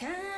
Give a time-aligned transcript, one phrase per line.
[0.00, 0.29] Känner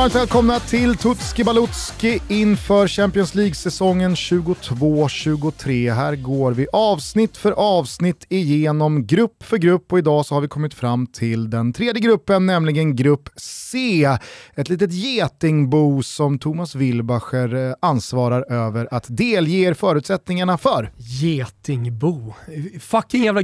[0.00, 5.94] varmt välkomna till Tutski Balutski inför Champions League-säsongen 22-23.
[5.94, 10.48] Här går vi avsnitt för avsnitt igenom grupp för grupp och idag så har vi
[10.48, 14.08] kommit fram till den tredje gruppen, nämligen grupp C.
[14.54, 20.92] Ett litet getingbo som Thomas Wilbacher eh, ansvarar över att delge förutsättningarna för.
[20.96, 22.34] Getingbo?
[22.80, 23.42] Fucking jävla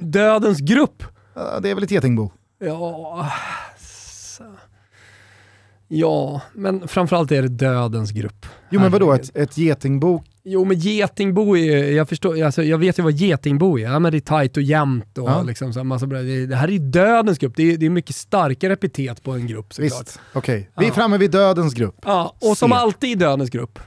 [0.00, 1.02] dödens grupp!
[1.62, 2.30] Det är väl ett getingbo?
[2.60, 3.26] Ja,
[5.88, 8.46] Ja, men framförallt är det dödens grupp.
[8.70, 10.22] Jo men vadå, ett, ett getingbo?
[10.44, 13.82] Jo men getingbo är jag förstår, alltså, jag vet ju vad getingbo är.
[13.82, 15.42] Ja, men det är tajt och jämnt och ja.
[15.42, 16.18] liksom så massa bra.
[16.22, 19.74] Det, här är dödens grupp, det är, det är mycket starkare epitet på en grupp
[19.74, 20.00] såklart.
[20.00, 20.70] Visst, okej.
[20.72, 20.84] Okay.
[20.84, 21.96] Vi är framme vid dödens grupp.
[22.04, 23.78] Ja, och som alltid i dödens grupp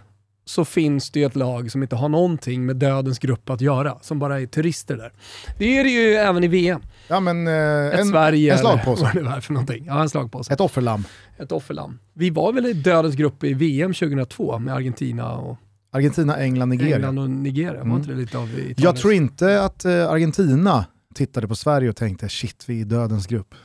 [0.45, 3.97] så finns det ju ett lag som inte har någonting med dödens grupp att göra,
[4.01, 5.13] som bara är turister där.
[5.57, 6.81] Det är det ju även i VM.
[7.07, 9.09] Ja men eh, ett en, Sverige en slagpåse.
[9.11, 9.85] Eller vad det är för någonting.
[9.87, 10.53] Ja, en slagpåse.
[10.53, 11.03] Ett offerlamm.
[11.37, 11.99] Ett offerlamm.
[12.13, 15.57] Vi var väl i dödens grupp i VM 2002 med Argentina och
[15.93, 16.95] Argentina, England, Nigeria.
[16.95, 17.97] England och Nigeria, var mm.
[17.97, 18.75] inte det lite av Italien?
[18.77, 22.83] Jag tror inte att eh, Argentina tittade på Sverige och tänkte shit, vi är i
[22.83, 23.55] dödens grupp.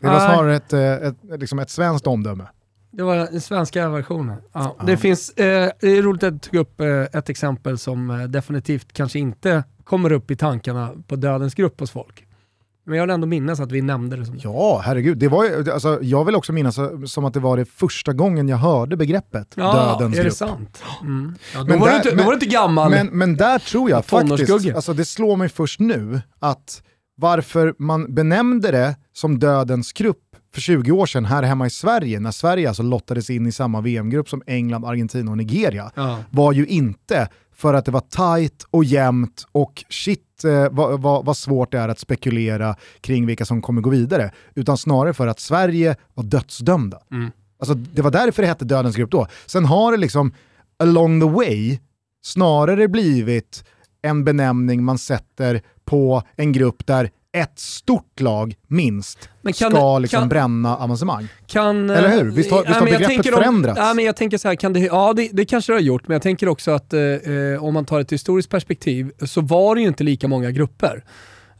[0.00, 2.44] Det var snarare ett, eh, ett, liksom ett svenskt omdöme.
[2.92, 4.36] Det var den svenska versionen.
[4.52, 4.76] Ja.
[4.86, 8.92] Det, finns, eh, det är roligt att ta upp eh, ett exempel som eh, definitivt
[8.92, 12.26] kanske inte kommer upp i tankarna på dödens grupp hos folk.
[12.86, 14.26] Men jag vill ändå minnas att vi nämnde det.
[14.26, 15.18] Som ja, herregud.
[15.18, 18.48] Det var ju, alltså, jag vill också minnas som att det var det första gången
[18.48, 20.32] jag hörde begreppet ja, dödens är grupp.
[20.32, 20.82] det sant?
[21.02, 21.34] Mm.
[21.54, 22.90] Ja, då, men var där, inte, då var du inte gammal.
[22.90, 26.82] Men, men där tror jag faktiskt, alltså, det slår mig först nu, att
[27.16, 32.20] varför man benämnde det som dödens grupp för 20 år sedan här hemma i Sverige,
[32.20, 36.18] när Sverige alltså lottades in i samma VM-grupp som England, Argentina och Nigeria, ja.
[36.30, 38.00] var ju inte för att det var
[38.40, 43.26] tight och jämnt och shit eh, vad, vad, vad, svårt det är att spekulera kring
[43.26, 46.98] vilka som kommer gå vidare, utan snarare för att Sverige var dödsdömda.
[47.10, 47.30] Mm.
[47.58, 49.26] Alltså, det var därför det hette dödens grupp då.
[49.46, 50.34] Sen har det liksom
[50.78, 51.78] along the way
[52.22, 53.64] snarare blivit
[54.02, 60.20] en benämning man sätter på en grupp där ett stort lag, minst, kan, ska liksom
[60.20, 61.28] kan, bränna avancemang.
[61.46, 62.30] Kan, Eller hur?
[62.30, 63.78] Visst har, visst har begreppet förändrats?
[63.78, 65.80] Om, ja, men jag tänker så här, kan det, ja det, det kanske det har
[65.80, 69.40] gjort, men jag tänker också att eh, eh, om man tar ett historiskt perspektiv så
[69.40, 71.04] var det ju inte lika många grupper.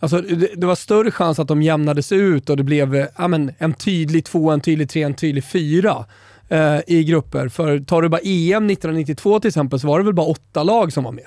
[0.01, 3.29] Alltså, det, det, var större chans att de jämnades ut och det blev eh, ja,
[3.29, 6.05] men, en tydlig två, en tydlig tre, en tydlig fyra
[6.49, 7.49] eh, i grupper.
[7.49, 10.93] För tar du bara EM 1992 till exempel så var det väl bara åtta lag
[10.93, 11.27] som var med.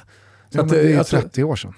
[0.50, 1.74] Så ja, att, men det är alltså, 30 år sedan.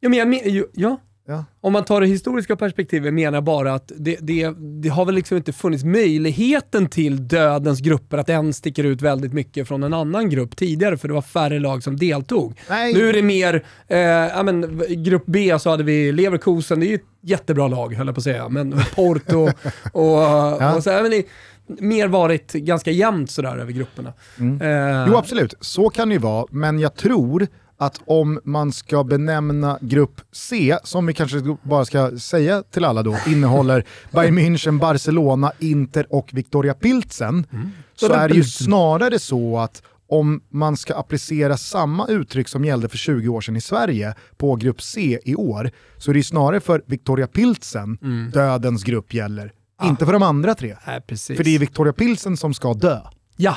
[0.00, 0.96] Ja, men jag, ja,
[1.30, 1.44] Ja.
[1.60, 5.14] Om man tar det historiska perspektivet menar jag bara att det, det, det, har väl
[5.14, 9.94] liksom inte funnits möjligheten till dödens grupper att en sticker ut väldigt mycket från en
[9.94, 12.60] annan grupp tidigare för det var färre lag som deltog.
[12.68, 12.94] Nej.
[12.94, 16.88] Nu är det mer, eh, ja, men, grupp B så hade vi Leverkusen, det är
[16.88, 19.42] ju ett jättebra lag höll jag på att säga, men Porto
[19.92, 20.74] och, ja.
[20.74, 21.26] och så även i,
[21.66, 24.12] mer varit ganska jämnt sådär över grupperna.
[24.38, 24.62] Mm.
[24.62, 27.46] Eh, jo absolut, så kan det ju vara, men jag tror
[27.78, 33.02] att om man ska benämna grupp C, som vi kanske bara ska säga till alla
[33.02, 37.70] då, innehåller Bayern München, Barcelona, Inter och Victoria Pilsen, mm.
[37.94, 42.88] så är det ju snarare så att om man ska applicera samma uttryck som gällde
[42.88, 46.60] för 20 år sedan i Sverige på grupp C i år, så är det snarare
[46.60, 48.30] för Victoria Pilsen mm.
[48.30, 49.88] dödens grupp gäller, ah.
[49.88, 50.70] inte för de andra tre.
[50.70, 53.00] Äh, för det är Victoria Pilsen som ska dö.
[53.36, 53.56] Ja,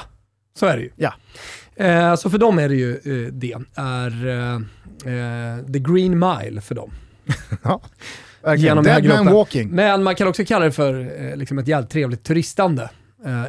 [0.60, 0.92] så är det ju.
[0.96, 1.14] Ja.
[1.82, 6.62] Eh, så för dem är det ju eh, det, är eh, eh the green mile
[6.62, 6.92] för dem.
[7.64, 7.82] ja,
[8.56, 9.70] Genom Dead man walking.
[9.70, 12.90] Men man kan också kalla det för eh, liksom ett jävligt trevligt turistande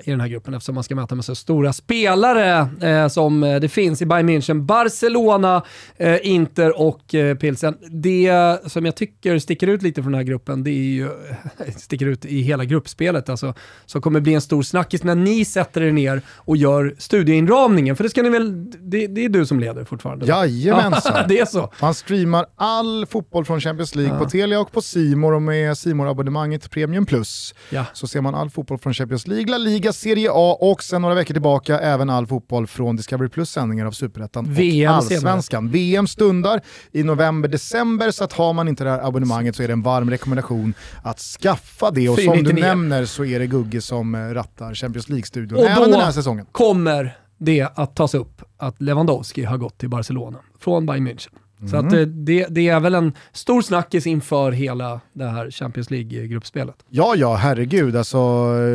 [0.05, 3.61] i den här gruppen eftersom man ska möta med så stora spelare eh, som eh,
[3.61, 5.63] det finns i Bayern München, Barcelona,
[5.97, 7.77] eh, Inter och eh, Pilsen.
[7.91, 11.09] Det som jag tycker sticker ut lite från den här gruppen, det är ju,
[11.77, 13.55] sticker ut i hela gruppspelet alltså,
[13.87, 17.97] som kommer bli en stor snackis när ni sätter er ner och gör studieinramningen.
[17.97, 20.27] För det ska ni väl, det, det är du som leder fortfarande?
[20.27, 21.25] Jajamensan.
[21.29, 21.73] det är så.
[21.81, 24.19] Man streamar all fotboll från Champions League ja.
[24.19, 27.85] på Telia och på Simor och med simor abonnemanget Premium Plus ja.
[27.93, 31.35] så ser man all fotboll från Champions League, Liga, Serie A och sen några veckor
[31.35, 34.57] tillbaka även all fotboll från Discovery Plus sändningar av Superettan
[34.87, 35.69] och Allsvenskan.
[35.69, 36.61] VM stundar
[36.93, 40.11] i november-december så att har man inte det här abonnemanget så är det en varm
[40.11, 42.09] rekommendation att skaffa det.
[42.09, 46.01] Och som du nämner så är det Gugge som eh, rattar Champions League-studion även den
[46.01, 46.47] här säsongen.
[46.53, 51.31] kommer det att tas upp att Lewandowski har gått till Barcelona från Bayern München.
[51.63, 51.71] Mm.
[51.71, 52.25] Så att mm.
[52.25, 56.75] det, det, är väl en stor snackis inför hela det här Champions League-gruppspelet.
[56.89, 57.97] Ja, ja, herregud.
[57.97, 58.19] Alltså,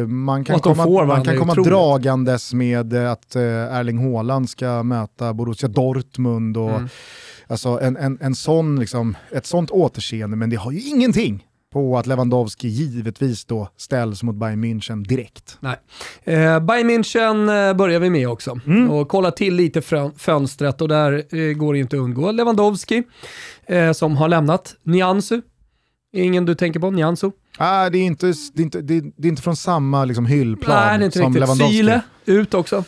[0.07, 5.69] man kan komma, man kan komma dragandes med att eh, Erling Haaland ska möta Borussia
[5.69, 6.89] Dortmund och mm.
[7.47, 11.97] alltså en, en, en sån, liksom, ett sånt återseende, men det har ju ingenting på
[11.97, 15.57] att Lewandowski givetvis då ställs mot Bayern München direkt.
[15.59, 15.75] Nej.
[16.23, 18.91] Eh, Bayern München eh, börjar vi med också mm.
[18.91, 19.81] och kolla till lite
[20.17, 23.03] fönstret och där eh, går det inte att undgå Lewandowski
[23.65, 25.41] eh, som har lämnat Niansu.
[26.13, 27.31] Ingen du tänker på, Niansu?
[27.57, 30.25] Ah, det, är inte, det, är inte, det, är, det är inte från samma liksom,
[30.25, 31.41] hyllplan Nej, det är inte som riktigt.
[31.41, 31.77] Lewandowski.
[31.77, 32.83] Syle, ut också.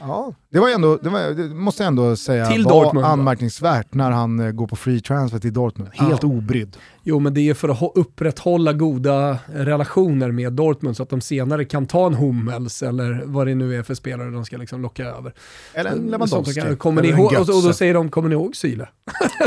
[0.00, 3.94] Ja, det var ändå, det, var, det måste jag ändå säga till var Dortmund, anmärkningsvärt
[3.94, 5.90] när han eh, går på free transfer till Dortmund.
[5.94, 6.28] Helt ja.
[6.28, 6.76] obrydd.
[7.02, 11.64] Jo, men det är för att upprätthålla goda relationer med Dortmund så att de senare
[11.64, 15.04] kan ta en Hummels eller vad det nu är för spelare de ska liksom locka
[15.04, 15.34] över.
[15.74, 16.76] Eller en Lewandowski.
[16.76, 18.86] Kommer ni ihåg, och, då säger de, kommer ni ihåg Syle?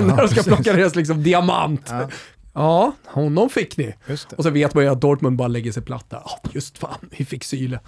[0.02, 1.88] När de ska plocka deras liksom diamant.
[1.90, 2.10] Ja.
[2.54, 3.96] Ja, honom fick ni.
[4.38, 6.18] Och så vet man ju att Dortmund bara lägger sig platta.
[6.18, 7.80] Oh, just fan, vi fick Syle.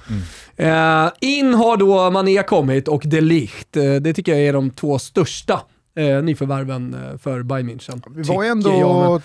[0.57, 1.05] Mm.
[1.05, 3.77] Eh, in har då Mané kommit och De Ligt.
[3.77, 5.61] Eh, det tycker jag är de två största
[5.97, 8.03] eh, nyförvärven eh, för Bayern München.
[8.15, 8.69] Vi var ju ändå...
[8.69, 9.21] Jag,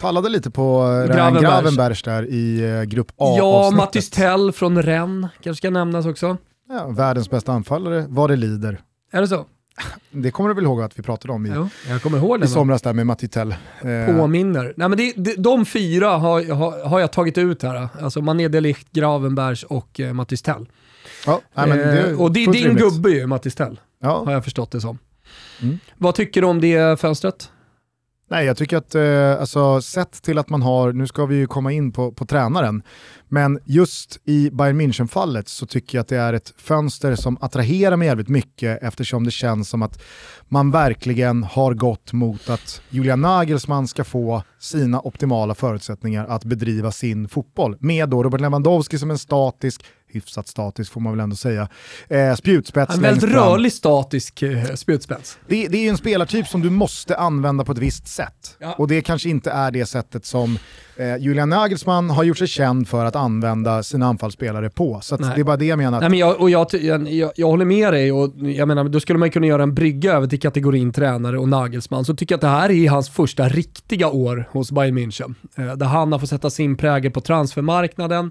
[0.00, 5.30] Pallade lite på Gravenbergs, Gravenbergs där i uh, grupp A Ja, Mattis Tell från Rennes
[5.42, 6.36] kanske ska nämnas också.
[6.68, 8.80] Ja, världens bästa anfallare, vad det lider.
[9.12, 9.46] Är det så?
[10.10, 12.48] Det kommer du väl ihåg att vi pratade om i, jo, jag kommer ihåg i
[12.48, 13.54] somras där med Matitell.
[13.80, 14.16] Eh.
[14.16, 14.74] Påminner.
[14.76, 17.88] Nej, men det, det, de fyra har, har, har, jag tagit ut här.
[18.00, 20.66] Alltså Mané Delicht, Gravenbergs och eh, Mattis Tell.
[21.26, 22.82] Ja, nej, men det eh, och det är din rimligt.
[22.82, 23.80] gubbe ju, Mattis Tell.
[24.02, 24.22] Ja.
[24.24, 24.98] Har jag förstått det som.
[25.62, 25.78] Mm.
[25.96, 27.50] Vad tycker du om det fönstret?
[28.28, 31.46] Nej, jag tycker att, eh, alltså, sett till att man har, nu ska vi ju
[31.46, 32.82] komma in på, på tränaren,
[33.28, 37.96] men just i Bayern München-fallet så tycker jag att det är ett fönster som attraherar
[37.96, 40.02] mig jävligt mycket eftersom det känns som att
[40.48, 46.92] man verkligen har gått mot att Julian Nagelsmann ska få sina optimala förutsättningar att bedriva
[46.92, 47.76] sin fotboll.
[47.80, 51.68] Med då Robert Lewandowski som en statisk, hyfsat statisk får man väl ändå säga,
[52.08, 52.94] eh, spjutspets.
[52.94, 55.38] En väldigt rörlig statisk eh, spjutspets.
[55.46, 58.56] Det, det är en spelartyp som du måste använda på ett visst sätt.
[58.58, 58.74] Ja.
[58.78, 60.58] Och det kanske inte är det sättet som
[60.96, 65.00] eh, Julian Nagelsmann har gjort sig känd för att använda sina anfallsspelare på.
[65.02, 66.00] Så det är bara det jag menar.
[66.00, 69.18] Nej, men jag, och jag, jag, jag, håller med dig och jag menar, då skulle
[69.18, 72.04] man kunna göra en brygga över till kategorin tränare och Nagelsmann.
[72.04, 75.34] Så tycker jag att det här är hans första riktiga år hos Bayern München.
[75.56, 78.30] Eh, där han har fått sätta sin prägel på transfermarknaden.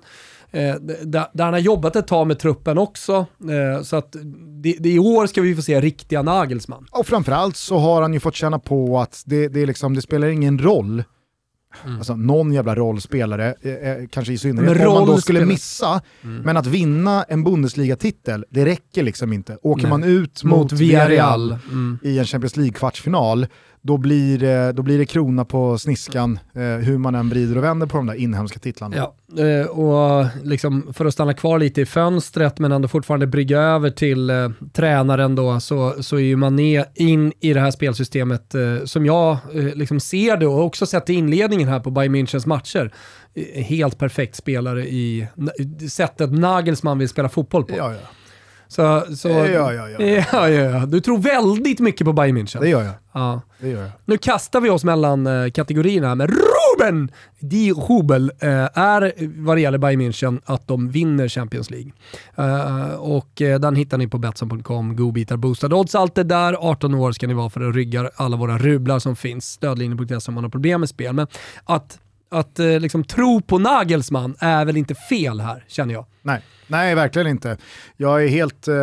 [0.55, 3.25] Eh, där, där, han har jobbat ett tag med truppen också.
[3.49, 4.15] Eh, så att
[4.61, 6.87] det, det, i år ska vi få se riktiga Nagelsmann.
[6.91, 10.27] Och framförallt så har han ju fått känna på att det, det, liksom, det spelar
[10.27, 11.03] ingen roll
[11.85, 11.97] Mm.
[11.97, 16.01] Alltså någon jävla rollspelare, eh, eh kanske i synnerhet men om man då skulle missa,
[16.23, 16.41] mm.
[16.41, 19.57] men att vinna en Bundesliga-titel, det räcker liksom inte.
[19.61, 19.89] Åker Nej.
[19.89, 21.99] man ut mot, mot Villarreal mm.
[22.03, 23.47] i en Champions League-kvartsfinal,
[23.85, 27.63] då blir, det, då blir det krona på sniskan eh, hur man än vrider och
[27.63, 28.95] vänder på de där inhemska titlarna.
[28.95, 33.59] Ja, eh, och liksom för att stanna kvar lite i fönstret men ändå fortfarande brygga
[33.59, 38.55] över till eh, tränaren då så, så är ju Mané in i det här spelsystemet
[38.55, 42.15] eh, som jag eh, liksom ser det och också sett i inledningen här på Bayern
[42.15, 42.93] Münchens matcher.
[43.33, 45.27] Eh, helt perfekt spelare i
[45.89, 47.77] sättet Nagelsmann vill spela fotboll på.
[47.77, 47.99] Ja, ja.
[48.67, 50.23] Så, så, ja, ja, ja.
[50.31, 50.85] ja, ja.
[50.85, 52.59] Du tror väldigt mycket på Bayern München.
[52.59, 52.93] Det gör jag.
[53.13, 53.41] Ja.
[53.59, 53.91] Det gör jag.
[54.05, 59.61] Nu kastar vi oss mellan uh, kategorierna, men Ruben Di Hubel uh, är vad det
[59.61, 61.91] gäller Bayern München att de vinner Champions League.
[62.39, 66.53] Uh, och den hittar ni på Betsson.com, godbitar, boostade odds, allt det där.
[66.53, 69.45] 18 år ska ni vara för att rygga alla våra rublar som finns.
[69.45, 71.13] Stödlinjen.se om man har problem med spel.
[71.13, 71.27] Men
[71.63, 76.05] att att eh, liksom, tro på Nagelsmann är väl inte fel här, känner jag.
[76.25, 77.57] Nej, Nej verkligen inte.
[77.97, 78.75] Jag är helt eh,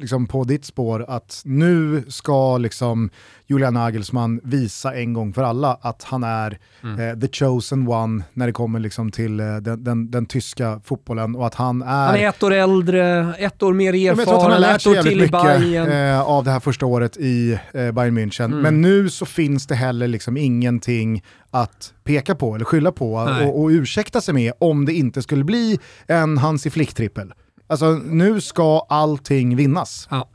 [0.00, 3.10] liksom på ditt spår att nu ska liksom
[3.46, 7.00] Julian Nagelsmann visa en gång för alla att han är mm.
[7.00, 11.36] eh, the chosen one när det kommer liksom till eh, den, den, den, tyska fotbollen
[11.36, 12.06] och att han är...
[12.06, 15.18] Han är ett år äldre, ett år mer erfaren, jag han har lärt sig jävligt
[15.18, 18.44] mycket eh, av det här första året i eh, Bayern München.
[18.44, 18.60] Mm.
[18.60, 23.62] Men nu så finns det heller liksom ingenting att peka på eller skylla på och,
[23.62, 27.32] och ursäkta sig med om det inte skulle bli en Hansi Flick-trippel.
[27.66, 30.08] Alltså nu ska allting vinnas.
[30.10, 30.28] Ja.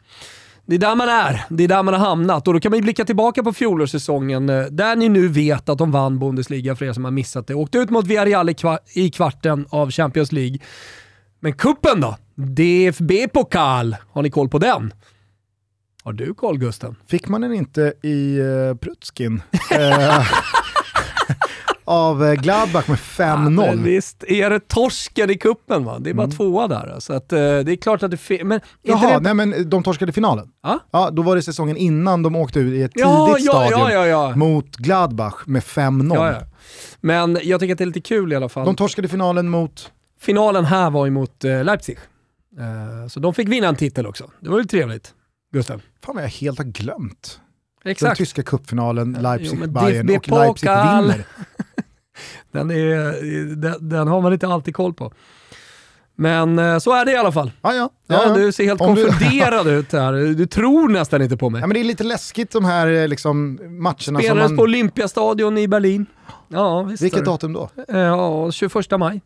[0.66, 2.78] Det är där man är, det är där man har hamnat och då kan man
[2.78, 6.86] ju blicka tillbaka på fjolårssäsongen eh, där ni nu vet att de vann Bundesliga för
[6.86, 7.56] er som har missat det.
[7.56, 8.50] Åkte ut mot Villarreal
[8.94, 10.58] i, kvarten av Champions League.
[11.40, 12.18] Men kuppen då?
[12.36, 14.94] DFB-pokal, har ni koll på den?
[16.04, 16.96] Har du koll Gusten?
[17.08, 19.42] Fick man den inte i uh, Prutskin?
[21.88, 23.66] Eh, av eh, Gladbach med 5-0.
[23.66, 26.00] Ja, visst är det torsken i kuppen va?
[26.00, 26.36] Det är bara mm.
[26.36, 26.96] tvåa där.
[27.00, 29.20] Så att, uh, det är klart att det är men Jaha, det...
[29.20, 30.48] nej men de torskade finalen?
[30.62, 30.78] Ah?
[30.92, 34.10] Ja, då var det säsongen innan de åkte ut i ett ja, tidigt ja, stadium
[34.10, 36.46] ja, mot Gladbach med 5-0.
[37.02, 38.66] Men jag tycker att det är lite kul i alla fall.
[38.66, 39.92] De torskade finalen mot?
[40.20, 41.98] Finalen här var ju mot uh, Leipzig.
[43.10, 44.32] Så de fick vinna en titel också.
[44.40, 45.14] Det var ju trevligt.
[45.54, 45.82] Gustav.
[46.06, 47.40] Fan vad jag helt har glömt.
[47.86, 48.10] Exakt.
[48.10, 51.26] Den tyska cupfinalen, Leipzig-Bayern och Leipzig vinner.
[52.52, 55.14] den, är, den, den, har man inte alltid koll på.
[56.16, 57.52] Men eh, så är det i alla fall.
[57.62, 57.90] Ah, ja.
[58.08, 58.34] Ja, ja.
[58.34, 59.72] Du ser helt Om konfunderad du...
[59.72, 60.14] ut här.
[60.14, 61.62] Du tror nästan inte på mig.
[61.62, 64.20] Ja, men det är lite läskigt de här eh, liksom, matcherna.
[64.20, 64.58] Spelades man...
[64.58, 66.06] på Olympiastadion i Berlin.
[66.48, 67.70] Ja, visst Vilket datum då?
[67.88, 69.22] Ja, 21 maj.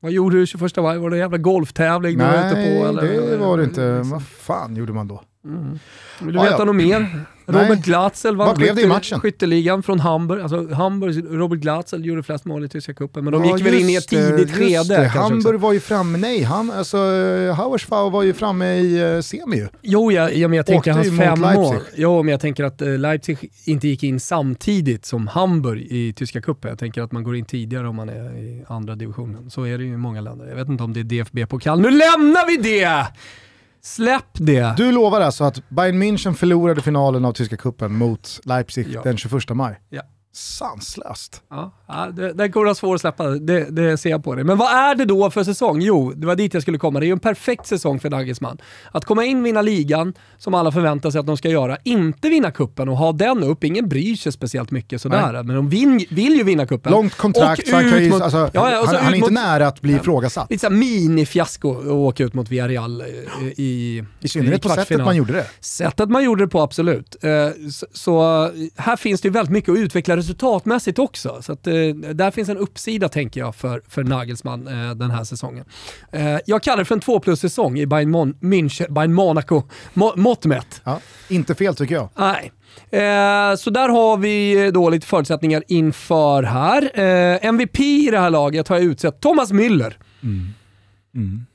[0.00, 0.98] Vad gjorde du 21 maj?
[0.98, 2.92] Var det en jävla golftävling Nej, du var ute på?
[2.92, 4.00] Nej, det var det inte.
[4.04, 5.22] Vad fan gjorde man då?
[5.44, 5.78] Mm.
[6.20, 6.64] Vill du veta ja.
[6.64, 7.24] något mer?
[7.46, 9.20] Robert Glatzel vann blev det i matchen?
[9.20, 10.42] skytteligan från Hamburg.
[10.42, 13.74] Alltså Hamburg, Robert Glatzel gjorde flest mål i tyska cupen, men de ja, gick väl
[13.74, 15.04] in i ett tidigt skede.
[15.08, 16.96] Hamburg var ju framme, nej, han, alltså,
[17.56, 19.68] Hauersfau var ju framme i uh, semi ju.
[19.82, 21.76] Jo, ja, ja, men jag tänker hans fem mål.
[21.94, 26.40] Jo, men jag tänker att uh, Leipzig inte gick in samtidigt som Hamburg i tyska
[26.40, 26.68] cupen.
[26.68, 29.50] Jag tänker att man går in tidigare om man är i andra divisionen.
[29.50, 30.46] Så är det ju i många länder.
[30.46, 31.80] Jag vet inte om det är DFB-pokal.
[31.80, 33.06] Nu lämnar vi det!
[33.84, 34.74] Släpp det!
[34.76, 39.02] Du lovar alltså att Bayern München förlorade finalen av tyska kuppen mot Leipzig ja.
[39.02, 39.80] den 21 maj?
[39.90, 40.02] Ja
[40.36, 41.42] sanslöst.
[41.50, 44.44] Ja, det, den kommer vara svår att släppa, det, det, ser jag på det.
[44.44, 45.80] Men vad är det då för säsong?
[45.80, 47.00] Jo, det var dit jag skulle komma.
[47.00, 48.58] Det är ju en perfekt säsong för Nagelsmann.
[48.92, 52.50] Att komma in, vinna ligan, som alla förväntar sig att de ska göra, inte vinna
[52.50, 53.64] kuppen och ha den upp.
[53.64, 55.44] Ingen bryr sig speciellt mycket sådär, Nej.
[55.44, 56.92] men de vin, vill ju vinna kuppen.
[56.92, 59.80] Långt kontrakt, så han, kan ju, mot, alltså, ja, han, han, är inte nära att
[59.80, 60.50] bli ja, ifrågasatt.
[60.50, 63.06] Lite mini-fiasko att åka ut mot Villarreal eh,
[63.56, 65.46] i I synnerhet på sättet man gjorde det.
[65.60, 67.16] Sättet man gjorde det på, absolut.
[67.24, 67.30] Eh,
[67.70, 71.42] så, så här finns det ju väldigt mycket att utveckla resultatmässigt också.
[71.42, 71.74] Så att, eh,
[72.14, 75.64] där finns en uppsida tänker jag för, för Nagelsmann eh, den här säsongen.
[76.12, 79.62] Eh, jag kallar det för en 2 plus-säsong i Bayern, Mon München, Bayern Monaco
[80.16, 80.82] mått mätt.
[80.84, 82.08] Ja, inte fel tycker jag.
[82.16, 82.52] Nej.
[82.90, 86.90] Eh, så där har vi då lite förutsättningar inför här.
[86.94, 89.94] Eh, MVP i det här laget har jag utsett Thomas Müller.
[90.22, 90.48] Mm.
[91.14, 91.46] Mm.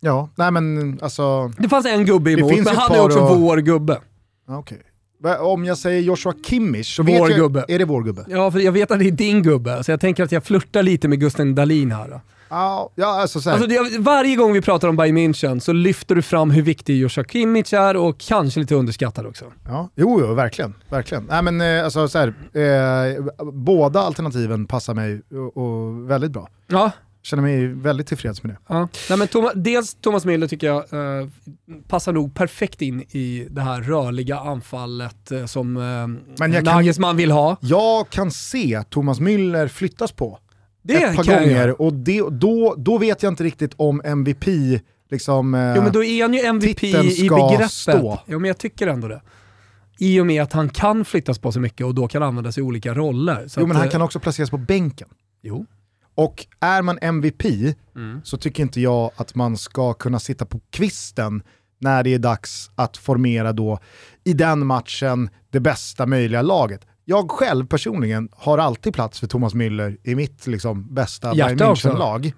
[0.00, 1.48] Ja, nej men alltså...
[1.58, 3.40] Det fanns en gubbe emot, men han är också och...
[3.40, 4.00] vår gubbe.
[4.48, 4.78] Okay.
[5.40, 7.58] Om jag säger Joshua Kimmich så vår vet gubbe.
[7.68, 8.24] jag, är det vår gubbe?
[8.28, 10.82] Ja, för jag vet att det är din gubbe, så jag tänker att jag flörtar
[10.82, 12.08] lite med Gusten Dahlin här.
[12.08, 12.20] Då.
[12.48, 16.22] Ja, alltså, så alltså det, varje gång vi pratar om Bayern München så lyfter du
[16.22, 19.44] fram hur viktig Joshua Kimmich är och kanske lite underskattad också.
[19.68, 20.74] Ja, jo, jo verkligen.
[20.90, 21.24] verkligen.
[21.24, 26.48] Nej, men, eh, alltså, så här, eh, båda alternativen passar mig och, och väldigt bra.
[26.66, 26.90] Ja,
[27.26, 28.58] känner mig väldigt tillfreds med det.
[28.66, 28.88] Ja.
[29.08, 31.28] Nej, men Thomas, dels Thomas Müller tycker jag eh,
[31.88, 37.56] passar nog perfekt in i det här rörliga anfallet eh, som eh, Nagelsmann vill ha.
[37.60, 40.38] Jag kan se Thomas Müller flyttas på
[40.82, 41.80] det ett par gånger jag.
[41.80, 44.46] och det, då, då vet jag inte riktigt om MVP
[45.10, 47.70] liksom, eh, Jo men då är han ju MVP i begreppet.
[47.70, 48.20] Stå.
[48.26, 49.22] Jo men jag tycker ändå det.
[49.98, 52.62] I och med att han kan flyttas på så mycket och då kan användas i
[52.62, 53.46] olika roller.
[53.56, 55.08] jo men han eh, kan också placeras på bänken.
[55.42, 55.66] Jo.
[56.16, 57.44] Och är man MVP
[57.96, 58.20] mm.
[58.24, 61.42] så tycker inte jag att man ska kunna sitta på kvisten
[61.78, 63.78] när det är dags att formera då
[64.24, 66.86] i den matchen det bästa möjliga laget.
[67.04, 72.32] Jag själv personligen har alltid plats för Thomas Müller i mitt liksom, bästa Bayern München-lag.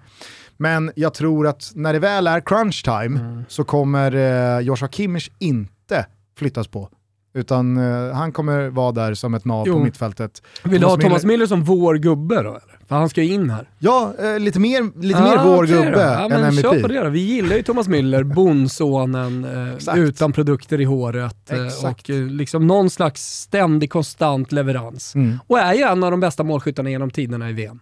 [0.57, 3.43] Men jag tror att när det väl är crunch time mm.
[3.47, 6.05] så kommer eh, Joshua Kimmich inte
[6.37, 6.89] flyttas på.
[7.33, 10.41] Utan eh, han kommer vara där som ett nav på mittfältet.
[10.63, 12.49] Vill du ha Thomas Müller som vår gubbe då?
[12.49, 12.79] Eller?
[12.87, 13.69] För han ska ju in här.
[13.79, 16.61] Ja, eh, lite mer, lite ah, mer vår okay gubbe ja, än MVP.
[16.61, 17.09] Kör på det då.
[17.09, 19.45] Vi gillar ju Thomas Müller, bondsonen,
[19.87, 25.15] eh, utan produkter i håret eh, och eh, liksom någon slags ständig konstant leverans.
[25.15, 25.39] Mm.
[25.47, 27.79] Och är ju en av de bästa målskyttarna genom tiderna i VM.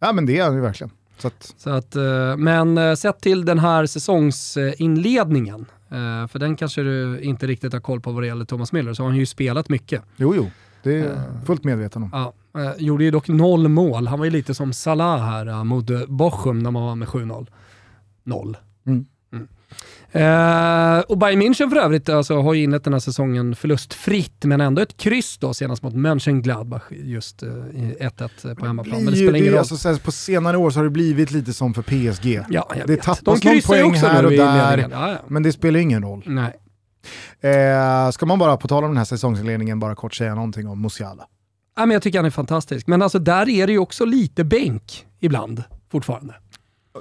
[0.00, 0.90] Ja men det är han ju verkligen.
[1.18, 1.54] Så att...
[1.56, 5.66] Så att, eh, men sett till den här säsongsinledningen,
[6.28, 9.02] för den kanske du inte riktigt har koll på vad det gäller Thomas Müller, så
[9.02, 10.02] har han ju spelat mycket.
[10.16, 10.50] Jo, jo.
[10.82, 12.10] Det är jag fullt medveten om.
[12.12, 14.06] Ja, Eh, gjorde ju dock noll mål.
[14.06, 17.08] Han var ju lite som Salah här uh, mot uh, Bochum när man var med
[17.08, 17.46] 7-0.
[18.24, 18.56] Noll.
[18.86, 19.06] Mm.
[20.14, 24.60] Uh, och Bayern München för övrigt alltså, har ju inlett den här säsongen förlustfritt, men
[24.60, 29.04] ändå ett kryss då senast mot Mönchengladbach, just uh, 1-1 på hemmaplan.
[29.04, 29.58] Men det spelar ingen roll.
[29.58, 32.40] Alltså, på senare år så har det blivit lite som för PSG.
[32.50, 35.18] Ja, jag det tappas De någon poäng här och där, ja, ja.
[35.28, 36.22] men det spelar ingen roll.
[36.26, 36.56] Nej.
[37.40, 40.82] Eh, ska man bara, på tal om den här säsongsinledningen, bara kort säga någonting om
[40.82, 41.26] Musiala?
[41.76, 42.86] Ja, men jag tycker han är fantastisk.
[42.86, 46.34] Men alltså där är det ju också lite bänk ibland fortfarande.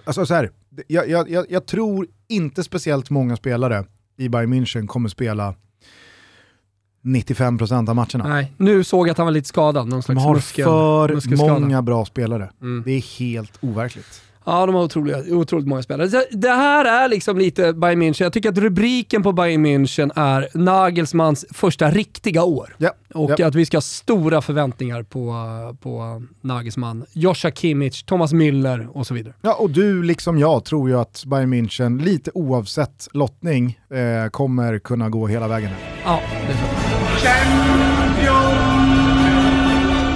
[0.05, 0.51] Alltså så här,
[0.87, 3.85] jag, jag, jag tror inte speciellt många spelare
[4.17, 5.55] i Bayern München kommer spela
[7.03, 8.27] 95% av matcherna.
[8.27, 9.87] Nej, nu såg jag att han var lite skadad.
[9.87, 12.51] Någon slags De har muskel, för många bra spelare.
[12.61, 12.83] Mm.
[12.85, 14.21] Det är helt overkligt.
[14.49, 16.23] Ja, de har otroligt, otroligt många spelare.
[16.31, 18.23] Det här är liksom lite Bayern München.
[18.23, 22.75] Jag tycker att rubriken på Bayern München är Nagelsmans första riktiga år.
[22.77, 23.47] Ja, och ja.
[23.47, 25.33] att vi ska ha stora förväntningar på,
[25.81, 27.05] på Nagelsmann.
[27.13, 29.33] Joshua Kimmich, Thomas Müller och så vidare.
[29.41, 34.79] Ja, och du liksom jag tror ju att Bayern München, lite oavsett lottning, eh, kommer
[34.79, 35.71] kunna gå hela vägen.
[36.05, 36.69] Ja, det tror
[38.25, 38.68] jag.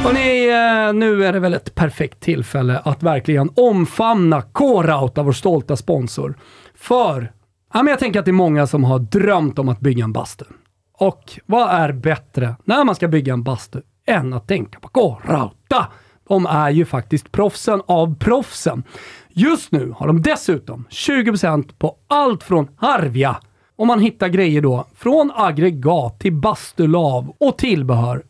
[0.04, 5.76] Hörrni, eh, nu är det väl ett perfekt tillfälle att verkligen omfamna K-Rauta, vår stolta
[5.76, 6.38] sponsor.
[6.76, 7.32] För
[7.74, 10.14] ja, men jag tänker att det är många som har drömt om att bygga en
[10.14, 10.46] bastu.
[10.94, 15.88] Och vad är bättre när man ska bygga en bastu än att tänka på K-Rauta?
[16.28, 18.84] De är ju faktiskt proffsen av proffsen.
[19.30, 23.38] Just nu har de dessutom 20% på allt från Harvia
[23.76, 28.24] och man hittar grejer då från aggregat till bastulav och tillbehör.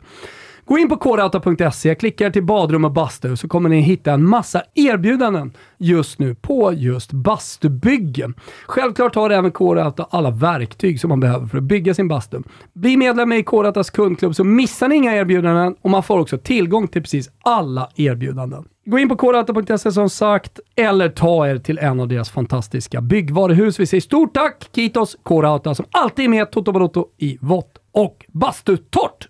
[0.65, 4.29] Gå in på kodauta.se, klicka er till badrum och bastu så kommer ni hitta en
[4.29, 8.33] massa erbjudanden just nu på just bastubyggen.
[8.65, 12.41] Självklart har även Kodauta alla verktyg som man behöver för att bygga sin bastu.
[12.73, 16.87] Bli medlem i Kodautas kundklubb så missar ni inga erbjudanden och man får också tillgång
[16.87, 18.65] till precis alla erbjudanden.
[18.85, 23.79] Gå in på kodauta.se som sagt, eller ta er till en av deras fantastiska byggvaruhus.
[23.79, 28.25] Vi säger stort tack Kitos Kodauta som alltid är med Toto Balotto i vått och
[28.27, 29.27] bastutort.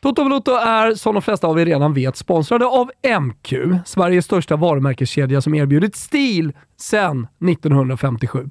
[0.00, 2.90] Toto Valuto är, som de flesta av er redan vet, sponsrade av
[3.20, 3.54] MQ,
[3.86, 8.50] Sveriges största varumärkeskedja som erbjudit stil sedan 1957.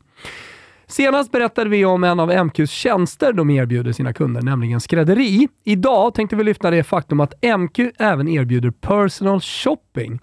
[0.88, 5.48] Senast berättade vi om en av MQs tjänster de erbjuder sina kunder, nämligen skrädderi.
[5.64, 10.20] Idag tänkte vi lyfta det faktum att MQ även erbjuder personal shopping.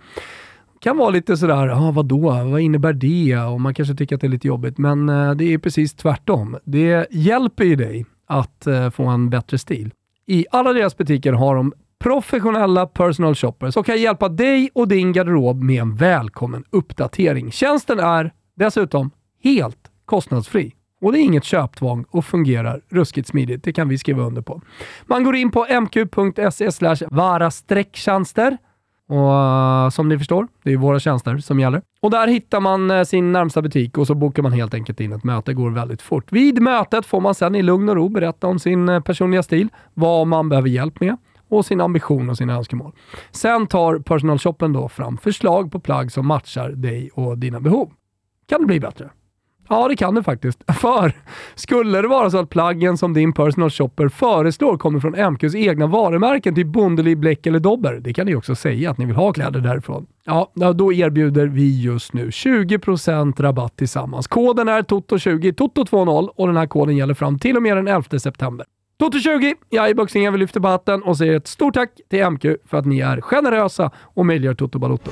[0.72, 3.36] Det kan vara lite sådär, ah, vadå, vad innebär det?
[3.36, 6.56] Och man kanske tycker att det är lite jobbigt, men eh, det är precis tvärtom.
[6.64, 9.90] Det hjälper ju dig att eh, få en bättre stil.
[10.26, 15.12] I alla deras butiker har de professionella personal shoppers som kan hjälpa dig och din
[15.12, 17.52] garderob med en välkommen uppdatering.
[17.52, 19.10] Tjänsten är dessutom
[19.42, 20.74] helt kostnadsfri.
[21.00, 23.64] Och det är inget köptvång och fungerar ruskigt smidigt.
[23.64, 24.62] Det kan vi skriva under på.
[25.06, 26.70] Man går in på mq.se
[27.10, 28.58] vara-tjänster
[29.08, 31.82] och eh, som ni förstår, det är våra tjänster som gäller.
[32.00, 35.12] Och där hittar man eh, sin närmsta butik och så bokar man helt enkelt in
[35.12, 35.50] ett möte.
[35.50, 36.32] Det går väldigt fort.
[36.32, 39.68] Vid mötet får man sedan i lugn och ro berätta om sin eh, personliga stil,
[39.94, 41.16] vad man behöver hjälp med
[41.48, 42.92] och sin ambition och sina önskemål.
[43.30, 47.92] Sen tar personalshoppen då fram förslag på plagg som matchar dig och dina behov.
[48.48, 49.10] Kan det bli bättre?
[49.68, 50.64] Ja, det kan det faktiskt.
[50.80, 51.12] För
[51.54, 55.86] skulle det vara så att plaggen som din personal shopper föreslår kommer från MQs egna
[55.86, 59.32] varumärken, typ Bondeli, Bläck eller Dobber, det kan ni också säga att ni vill ha
[59.32, 60.06] kläder därifrån.
[60.24, 64.26] Ja, då erbjuder vi just nu 20% rabatt tillsammans.
[64.26, 68.18] Koden är TOTO20, TOTO20 och den här koden gäller fram till och med den 11
[68.18, 68.66] september.
[69.00, 72.44] Toto20, jag är boxningen, vi lyfter på hatten och säger ett stort tack till MQ
[72.70, 75.10] för att ni är generösa och möjliggör Toto Balotto.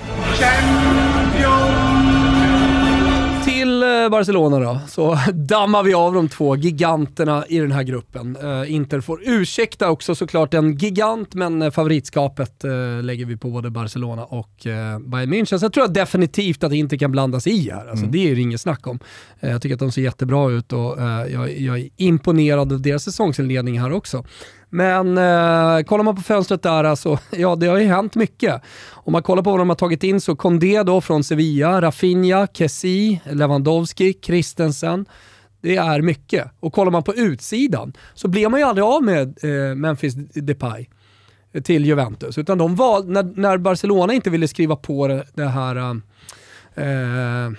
[4.03, 8.37] Eh, Barcelona då, så dammar vi av de två giganterna i den här gruppen.
[8.37, 12.65] Uh, Inter får ursäkta också såklart en gigant, men uh, favoritskapet
[13.03, 14.51] lägger vi på både Barcelona och
[15.01, 15.59] Bayern München.
[15.59, 17.87] Så jag tror definitivt att Inter kan blandas i här.
[17.87, 18.11] Alltså, mm.
[18.13, 18.99] Det är det inget snack om.
[19.41, 20.97] jag tycker att de ser jättebra ut och
[21.31, 24.25] jag, jag är imponerad av deras säsongsinledning här också.
[24.75, 28.63] Men eh, kollar man på fönstret där, alltså, ja det har ju hänt mycket.
[28.91, 32.47] Om man kollar på vad de har tagit in så Kondé då från Sevilla, Rafinha,
[32.53, 35.07] Kessi, Lewandowski, Christensen.
[35.61, 36.51] Det är mycket.
[36.61, 40.89] Och kollar man på utsidan så blir man ju aldrig av med eh, Memphis Depay
[41.65, 42.39] till Juventus.
[42.39, 45.95] Utan de valde, när, när Barcelona inte ville skriva på det, det här eh,
[46.75, 47.51] Eh,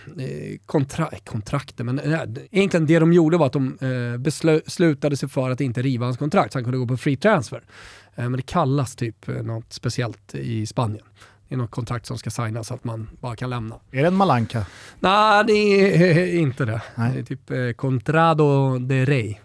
[0.66, 2.22] kontra kontrakten, men eh,
[2.52, 4.18] egentligen det de gjorde var att de eh,
[4.66, 7.64] beslutade sig för att inte riva hans kontrakt så han kunde gå på free transfer.
[8.16, 11.06] Eh, men det kallas typ eh, något speciellt i Spanien.
[11.48, 13.76] Det är något kontrakt som ska signas så att man bara kan lämna.
[13.92, 14.66] Är det en Malanka?
[15.00, 16.82] Nej, det är inte det.
[16.96, 17.14] Nej.
[17.14, 19.36] Det är typ eh, Contrado de Rey,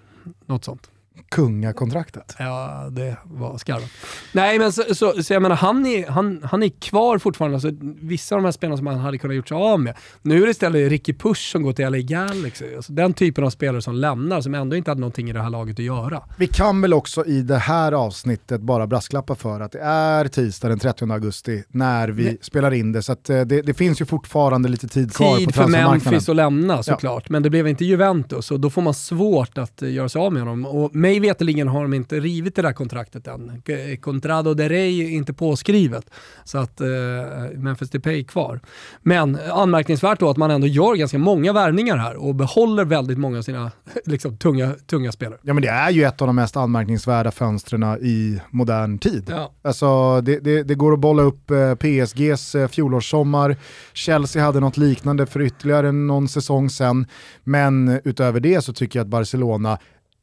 [0.46, 0.90] något sånt
[1.28, 2.36] kungakontraktet.
[2.38, 3.90] Ja, det var skarvat.
[4.32, 7.56] Nej, men så, så, så, jag menar, han är, han, han är kvar fortfarande.
[7.56, 9.96] Alltså, vissa av de här spelarna som han hade kunnat gjort sig av med.
[10.22, 12.76] Nu är det istället Ricky Push som går till LA Galaxy.
[12.76, 15.50] Alltså, den typen av spelare som lämnar, som ändå inte hade någonting i det här
[15.50, 16.22] laget att göra.
[16.36, 20.68] Vi kan väl också i det här avsnittet bara brasklappa för att det är tisdag
[20.68, 22.38] den 30 augusti när vi Nej.
[22.40, 23.02] spelar in det.
[23.02, 26.00] Så eh, det, det, finns ju fortfarande lite tid kvar tid på transfermarknaden.
[26.00, 27.32] Tid för Memphis att lämna såklart, ja.
[27.32, 30.32] men det blev inte Juventus och då får man svårt att eh, göra sig av
[30.32, 30.66] med honom.
[30.66, 33.62] Och mig veterligen har de inte rivit det där kontraktet än.
[34.00, 36.10] Contrado de Rey är inte påskrivet,
[36.44, 38.60] så att uh, Memphis Depay är kvar.
[39.02, 43.38] Men anmärkningsvärt då att man ändå gör ganska många värvningar här och behåller väldigt många
[43.38, 43.70] av sina
[44.04, 45.38] liksom, tunga, tunga spelare.
[45.42, 49.24] Ja men det är ju ett av de mest anmärkningsvärda fönstren i modern tid.
[49.30, 49.52] Ja.
[49.62, 53.56] Alltså, det, det, det går att bolla upp eh, PSGs eh, fjolårssommar,
[53.92, 57.06] Chelsea hade något liknande för ytterligare någon säsong sen,
[57.44, 59.78] men utöver det så tycker jag att Barcelona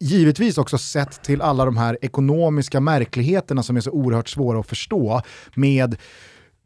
[0.06, 4.68] givetvis också sett till alla de här ekonomiska märkligheterna som är så oerhört svåra att
[4.68, 5.22] förstå
[5.56, 5.96] med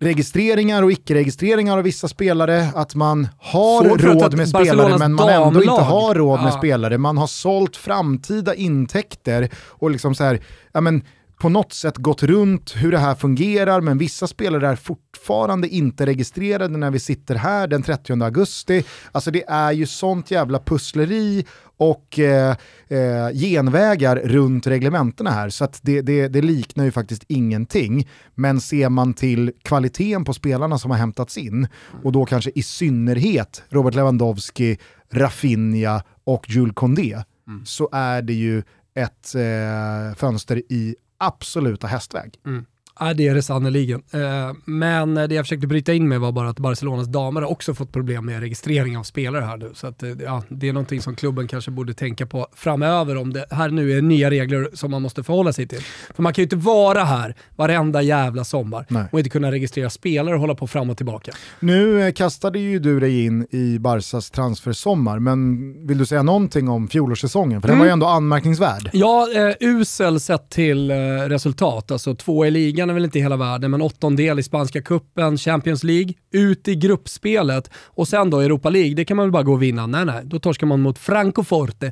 [0.02, 5.48] registreringar och icke-registreringar av vissa spelare, att man har råd med spelare men man damlag.
[5.48, 6.44] ändå inte har råd ja.
[6.44, 6.98] med spelare.
[6.98, 11.04] Man har sålt framtida intäkter och liksom så här, ja men
[11.40, 16.06] på något sätt gått runt hur det här fungerar, men vissa spelare är fortfarande inte
[16.06, 18.84] registrerade när vi sitter här den 30 augusti.
[19.12, 21.46] Alltså det är ju sånt jävla pussleri
[21.78, 22.56] och eh,
[22.88, 28.10] eh, genvägar runt reglementena här, så att det, det, det, liknar ju faktiskt ingenting.
[28.36, 31.68] Men ser man till kvaliteten på spelarna som har hämtats in,
[32.04, 34.78] och då kanske i synnerhet Robert Lewandowski,
[35.12, 37.66] Rafinha och Jules Condé, mm.
[37.66, 38.64] så är det ju
[38.96, 42.40] ett eh, fönster i absoluta hästväg.
[42.46, 42.66] Mm.
[43.00, 44.02] Ja, det är det sannerligen.
[44.12, 47.74] Eh, men det jag försökte bryta in med var bara att Barcelonas damer har också
[47.74, 49.72] fått problem med registrering av spelare här nu.
[49.74, 53.34] Så att, eh, ja, det är någonting som klubben kanske borde tänka på framöver om
[53.34, 55.82] det här nu är nya regler som man måste förhålla sig till.
[56.16, 59.04] För man kan ju inte vara här varenda jävla sommar Nej.
[59.12, 61.32] och inte kunna registrera spelare och hålla på fram och tillbaka.
[61.60, 66.70] Nu eh, kastade ju du dig in i Barsas transfersommar, men vill du säga någonting
[66.70, 67.62] om fjolårssäsongen?
[67.62, 67.76] För mm.
[67.76, 68.90] den var ju ändå anmärkningsvärd.
[68.94, 70.96] Ja, eh, usel sett till eh,
[71.28, 71.92] resultat.
[71.92, 75.84] Alltså två i ligan är väl inte hela världen, men åttondel i spanska kuppen, Champions
[75.84, 79.54] League, ut i gruppspelet och sen då Europa League, det kan man väl bara gå
[79.54, 79.88] och vinna.
[79.88, 81.92] Nej, nej, då torskar man mot Francoforte.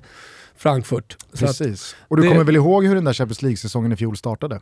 [0.58, 1.18] Frankfurt.
[1.40, 1.96] Precis.
[2.08, 2.30] och du det...
[2.30, 4.56] kommer väl ihåg hur den där Champions League-säsongen i fjol startade?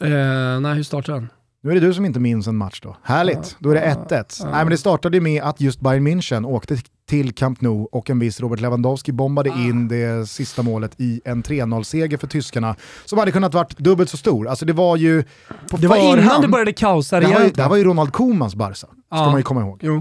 [0.00, 1.28] Eh, nej, hur startade den?
[1.62, 2.96] Nu är det du som inte minns en match då.
[3.02, 4.06] Härligt, ja, då är det 1-1.
[4.10, 4.44] Ja, ja.
[4.44, 6.76] Nej men det startade med att just Bayern München åkte
[7.08, 9.58] till Camp Nou och en viss Robert Lewandowski bombade ah.
[9.58, 14.16] in det sista målet i en 3-0-seger för tyskarna som hade kunnat varit dubbelt så
[14.16, 14.48] stor.
[14.48, 15.24] Alltså det var ju
[15.70, 17.54] på Det var innan det började kaosa rejält.
[17.54, 19.84] Det här var ju Ronald Koemans Barca, ska man ju komma ihåg.
[19.84, 20.00] Eh,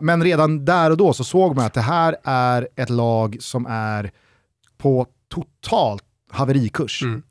[0.00, 3.66] men redan där och då så såg man att det här är ett lag som
[3.66, 4.10] är
[4.78, 7.02] på totalt haverikurs.
[7.02, 7.22] Mm.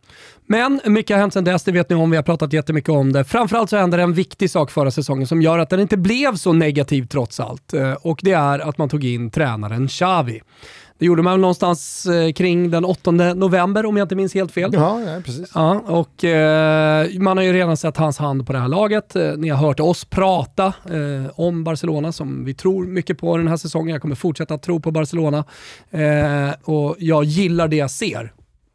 [0.47, 3.13] Men mycket har hänt sedan dess, det vet ni om, vi har pratat jättemycket om
[3.13, 3.23] det.
[3.23, 6.35] Framförallt så hände det en viktig sak förra säsongen som gör att den inte blev
[6.35, 7.73] så negativ trots allt.
[7.73, 10.41] Eh, och det är att man tog in tränaren Xavi.
[10.99, 14.71] Det gjorde man någonstans eh, kring den 8 november om jag inte minns helt fel.
[14.73, 15.51] Ja, ja precis.
[15.55, 19.15] Ja, och eh, man har ju redan sett hans hand på det här laget.
[19.37, 23.57] Ni har hört oss prata eh, om Barcelona som vi tror mycket på den här
[23.57, 23.89] säsongen.
[23.89, 25.43] Jag kommer fortsätta tro på Barcelona.
[25.91, 28.33] Eh, och jag gillar det jag ser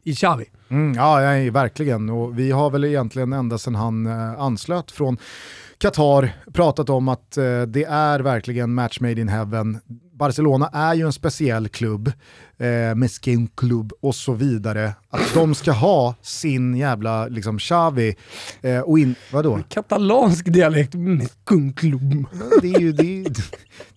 [0.09, 0.45] i Xavi.
[0.69, 2.11] Mm, ja, ja, verkligen.
[2.11, 5.19] Och vi har väl egentligen ända sedan han eh, anslöt från
[5.79, 9.81] Qatar pratat om att eh, det är verkligen match made in heaven.
[10.13, 12.13] Barcelona är ju en speciell klubb,
[12.59, 14.93] eh, Mesquin klubb och så vidare.
[15.11, 18.17] Att de ska ha sin jävla liksom Xavi
[18.63, 19.61] eh, och in, vadå?
[19.69, 22.27] Katalansk dialekt, Mesquin klubb.
[22.63, 23.25] det är ju det,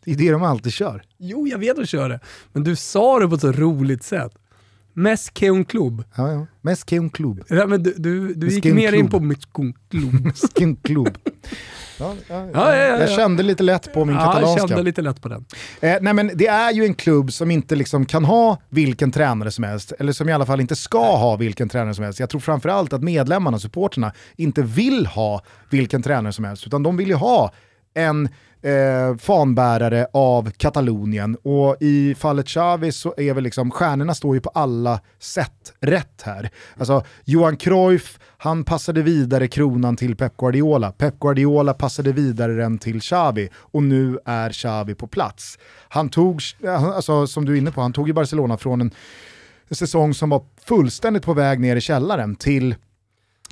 [0.03, 1.03] det, är det de alltid kör.
[1.17, 2.19] Jo, jag vet att köra det.
[2.53, 4.31] Men du sa det på ett så roligt sätt.
[4.93, 6.03] Meskeun Club.
[6.15, 6.47] Ja, ja.
[6.61, 7.43] Meskeun Club.
[7.49, 10.25] Ja, men du du, du gick mer in på Meskeun Club.
[10.25, 11.17] Meskeun Club.
[12.01, 14.49] Ja, ja, ja, jag kände lite lätt på min katalanska.
[14.49, 15.45] Ja, jag kände lite lätt på den.
[15.79, 19.51] Eh, nej, men det är ju en klubb som inte liksom kan ha vilken tränare
[19.51, 22.19] som helst, eller som i alla fall inte ska ha vilken tränare som helst.
[22.19, 26.97] Jag tror framförallt att medlemmarna, supporterna, inte vill ha vilken tränare som helst, utan de
[26.97, 27.53] vill ju ha
[27.93, 28.29] en
[28.61, 31.37] eh, fanbärare av Katalonien.
[31.43, 36.21] Och i fallet Xavi så är väl liksom, stjärnorna står ju på alla sätt rätt
[36.23, 36.49] här.
[36.77, 40.91] Alltså Johan Cruyff, han passade vidare kronan till Pep Guardiola.
[40.91, 45.59] Pep Guardiola passade vidare den till Xavi och nu är Xavi på plats.
[45.89, 48.91] Han tog, eh, alltså, som du är inne på, han tog ju Barcelona från en,
[49.67, 52.75] en säsong som var fullständigt på väg ner i källaren till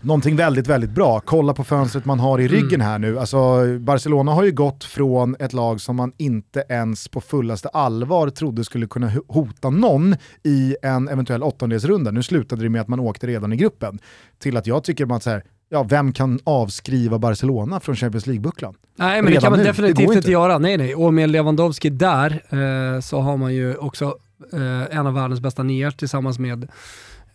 [0.01, 1.19] någonting väldigt, väldigt bra.
[1.19, 2.62] Kolla på fönstret man har i mm.
[2.62, 3.19] ryggen här nu.
[3.19, 8.29] Alltså, Barcelona har ju gått från ett lag som man inte ens på fullaste allvar
[8.29, 12.12] trodde skulle kunna hota någon i en eventuell åttondelsrunda.
[12.12, 13.99] Nu slutade det med att man åkte redan i gruppen.
[14.39, 18.75] Till att jag tycker att så här, ja, vem kan avskriva Barcelona från Champions League-bucklan?
[18.95, 19.65] Nej, men Redan det kan man nu.
[19.65, 20.17] definitivt inte.
[20.17, 20.57] inte göra.
[20.57, 20.95] Nej, nej.
[20.95, 24.17] Och med Lewandowski där eh, så har man ju också
[24.53, 26.67] eh, en av världens bästa nior tillsammans med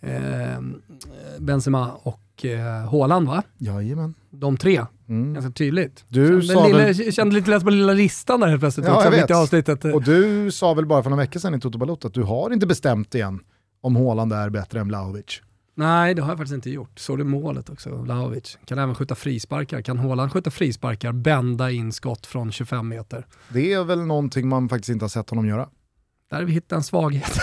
[0.01, 0.61] eh,
[1.39, 3.43] Benzema och och eh, Håland va?
[3.59, 4.15] Jajamän.
[4.31, 4.85] De tre.
[5.09, 5.35] Mm.
[5.35, 6.05] Ganska tydligt.
[6.09, 7.13] Du kände, lilla, väl...
[7.13, 8.87] kände lite lätt på lilla listan där helt plötsligt.
[8.87, 9.31] Ja, jag vet.
[9.31, 9.85] Avsnittet.
[9.85, 12.53] Och du sa väl bara för några veckor sedan i Toto Balotto att du har
[12.53, 13.41] inte bestämt igen
[13.81, 15.43] om Haaland är bättre än Vlahovic?
[15.77, 16.99] Nej, det har jag faktiskt inte gjort.
[16.99, 18.59] Såg du målet också, Vlahovic.
[18.65, 19.83] Kan även skjuta frisparkar.
[19.83, 23.27] Kan Haaland skjuta frisparkar, bända in skott från 25 meter?
[23.49, 25.69] Det är väl någonting man faktiskt inte har sett honom göra.
[26.31, 27.39] Där har vi hittat en svaghet.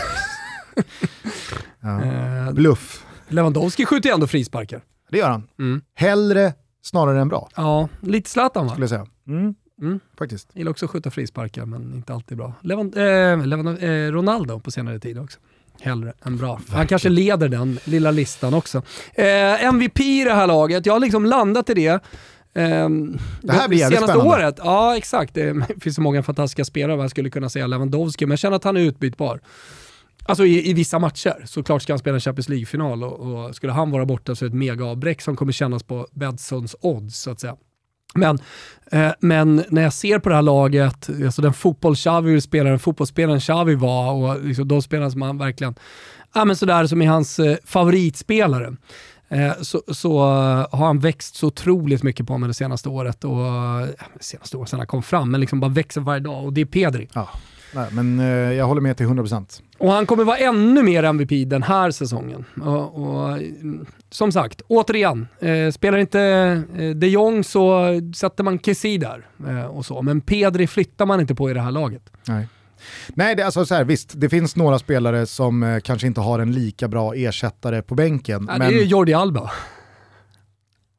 [1.79, 2.01] ja.
[2.03, 3.05] eh, Bluff.
[3.33, 4.81] Lewandowski skjuter ju ändå frisparkar.
[5.09, 5.47] Det gör han.
[5.59, 5.81] Mm.
[5.95, 7.49] Hellre snarare än bra.
[7.55, 8.71] Ja, lite Zlatan va?
[8.71, 9.07] Skulle jag säga.
[9.27, 9.55] Mm.
[9.81, 9.99] Mm.
[10.17, 10.47] Faktiskt.
[10.53, 12.53] Jag gillar också att skjuta frisparkar, men inte alltid bra.
[12.61, 15.39] Levand, eh, Levand, eh, Ronaldo på senare tid också.
[15.81, 16.53] Hellre än bra.
[16.53, 16.77] Verkligen.
[16.77, 18.81] Han kanske leder den lilla listan också.
[19.13, 22.03] Eh, MVP i det här laget, jag har liksom landat i det.
[22.53, 24.43] Um, det här blir jävligt senaste spännande.
[24.43, 25.33] året, ja exakt.
[25.33, 28.63] Det finns så många fantastiska spelare, jag skulle kunna säga Lewandowski, men jag känner att
[28.63, 29.39] han är utbytbar.
[30.23, 31.43] Alltså i, i vissa matcher.
[31.45, 34.49] Såklart ska han spela en Champions League-final och, och, skulle han vara borta så är
[34.49, 37.55] det ett mega-avbräck som kommer kännas på Bedsons odds så att säga.
[38.13, 38.39] Men,
[38.91, 42.79] eh, men när jag ser på det här laget, alltså den fotbolls-Xavi vill spela, den
[42.79, 45.75] fotbollsspelaren Xavi var och liksom de spelarna som han verkligen,
[46.33, 48.75] ja men sådär som är hans eh, favoritspelare.
[49.31, 53.23] Eh, så, så eh, har han växt så otroligt mycket på mig det senaste året
[53.23, 53.87] och eh,
[54.19, 56.65] senaste året sedan han kom fram, men liksom bara växer varje dag och det är
[56.65, 57.09] Pedri.
[57.13, 57.29] Ja.
[57.75, 59.61] Nej, men eh, jag håller med till 100%.
[59.77, 62.45] Och han kommer vara ännu mer MVP den här säsongen.
[62.61, 63.39] Och, och
[64.09, 66.21] som sagt, återigen, eh, spelar inte
[66.77, 69.27] eh, de Jong så sätter man Kessie där.
[69.47, 70.01] Eh, och så.
[70.01, 72.09] Men Pedri flyttar man inte på i det här laget.
[72.27, 72.47] Nej.
[73.07, 76.39] Nej, det, alltså så här, visst, det finns några spelare som eh, kanske inte har
[76.39, 78.45] en lika bra ersättare på bänken.
[78.49, 78.71] Ja, men...
[78.71, 79.51] Det är Jordi Alba.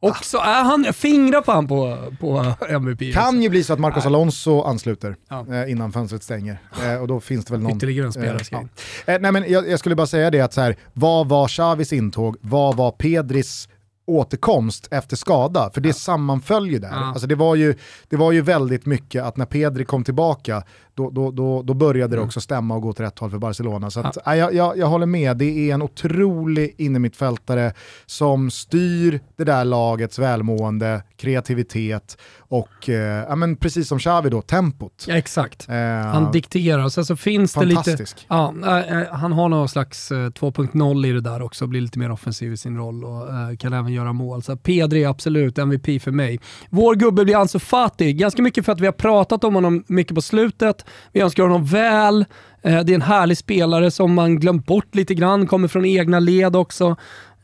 [0.03, 3.15] Också, äh, han fingrar på han på, på MVP.
[3.15, 3.37] Kan också.
[3.37, 5.47] ju bli så att Marcos Alonso ansluter ja.
[5.55, 6.59] eh, innan fönstret stänger.
[6.85, 7.77] Eh, och då finns det väl någon...
[7.77, 8.39] Ytterligare en spelare.
[8.53, 8.59] Eh,
[9.07, 9.13] ja.
[9.13, 11.93] eh, nej men jag, jag, skulle bara säga det att så här, vad var Xavis
[11.93, 12.37] intåg?
[12.41, 13.69] Vad var Pedris
[14.07, 15.95] återkomst efter skada, för det ja.
[15.95, 16.89] sammanföll ju där.
[16.89, 16.97] Ja.
[16.97, 17.75] Alltså det, var ju,
[18.09, 20.63] det var ju väldigt mycket att när Pedri kom tillbaka,
[20.95, 22.27] då, då, då, då började det mm.
[22.27, 23.91] också stämma och gå till rätt håll för Barcelona.
[23.91, 24.37] Så att, ja.
[24.37, 27.73] jag, jag, jag håller med, det är en otrolig innermittfältare
[28.07, 34.43] som styr det där lagets välmående, kreativitet och, eh, ja, men precis som Xavi då,
[34.43, 35.05] tempot.
[35.09, 35.69] Ja, exakt.
[35.69, 37.97] Eh, han dikterar och sen så finns det lite...
[38.29, 42.11] Ja, äh, han har någon slags eh, 2.0 i det där också, blir lite mer
[42.11, 44.43] offensiv i sin roll och eh, kan även göra mål.
[44.43, 46.41] Så Pedri är absolut MVP för mig.
[46.71, 50.15] Vår gubbe blir Ansu Fati, ganska mycket för att vi har pratat om honom mycket
[50.15, 50.82] på slutet.
[51.13, 52.25] Vi önskar honom väl.
[52.63, 56.21] Eh, det är en härlig spelare som man glömt bort lite grann, kommer från egna
[56.21, 56.97] led också.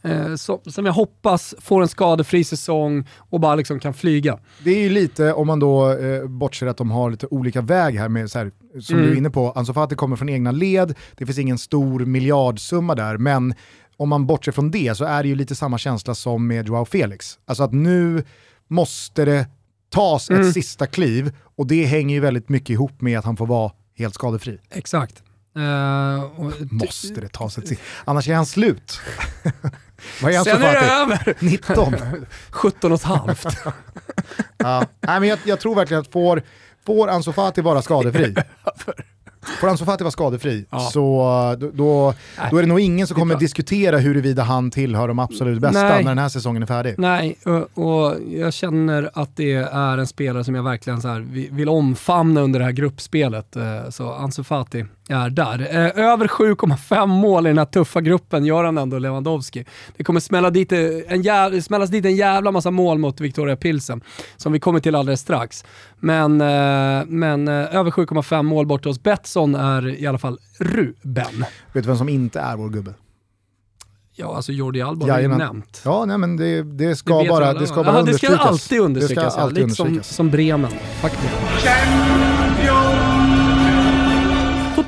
[0.02, 0.34] Eh,
[0.66, 4.38] som, jag hoppas får en skadefri säsong och bara liksom kan flyga.
[4.64, 7.98] Det är ju lite, om man då eh, bortser att de har lite olika väg
[7.98, 9.06] här, med, så här, som mm.
[9.06, 12.94] du är inne på, Ansu Fati kommer från egna led, det finns ingen stor miljardsumma
[12.94, 13.54] där, men
[13.96, 16.84] om man bortser från det så är det ju lite samma känsla som med Joao
[16.84, 17.38] Felix.
[17.46, 18.24] Alltså att nu
[18.68, 19.46] måste det
[19.90, 20.42] tas mm.
[20.42, 23.72] ett sista kliv och det hänger ju väldigt mycket ihop med att han får vara
[23.98, 24.58] helt skadefri.
[24.70, 25.22] Exakt.
[25.56, 25.64] Uh,
[26.70, 29.00] måste det tas ett sista, annars är han slut.
[30.22, 31.36] Vad är han Sen är det över!
[31.40, 31.94] 19.
[32.50, 33.46] 17 och ett halvt.
[34.56, 34.84] ja.
[35.00, 36.42] Nej, men jag, jag, tror verkligen att får,
[36.86, 38.34] får Ansu Fati vara skadefri,
[39.60, 40.78] Får Ansu vara skadefri ja.
[40.78, 42.14] så då, då,
[42.50, 46.04] då, är det nog ingen som kommer diskutera huruvida han tillhör de absolut bästa Nej.
[46.04, 46.94] när den här säsongen är färdig.
[46.98, 51.68] Nej, och, och, jag känner att det är en spelare som jag verkligen så vill
[51.68, 53.56] omfamna under det här gruppspelet.
[53.56, 55.60] Eh, så Ansu Fati, är där.
[55.60, 59.64] Eh, över 7,5 mål i den här tuffa gruppen gör han ändå, Lewandowski.
[59.96, 64.00] Det kommer smälla dit en, jävla, smällas dit en jävla massa mål mot Victoria Pilsen,
[64.36, 65.64] som vi kommer till alldeles strax.
[66.00, 71.44] Men, eh, men eh, över 7,5 mål borta hos Betsson är i alla fall Ruben.
[71.72, 72.94] Vet du vem som inte är vår gubbe?
[74.20, 75.82] Ja, alltså Jordi Alba har ju nämnt.
[75.84, 78.36] Ja, nej, men det, det ska det bara, det ska bara Aha, understrykas.
[78.36, 79.66] Det ska alltid understrykas, det ska alltid ja.
[79.66, 82.37] Lite som, som Bremen, faktiskt.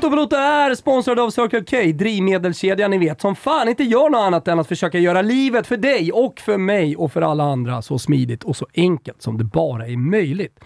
[0.01, 4.19] Toto Balotto är sponsrad av Circle K, drivmedelskedjan ni vet, som fan inte gör något
[4.19, 7.81] annat än att försöka göra livet för dig och för mig och för alla andra
[7.81, 10.59] så smidigt och så enkelt som det bara är möjligt.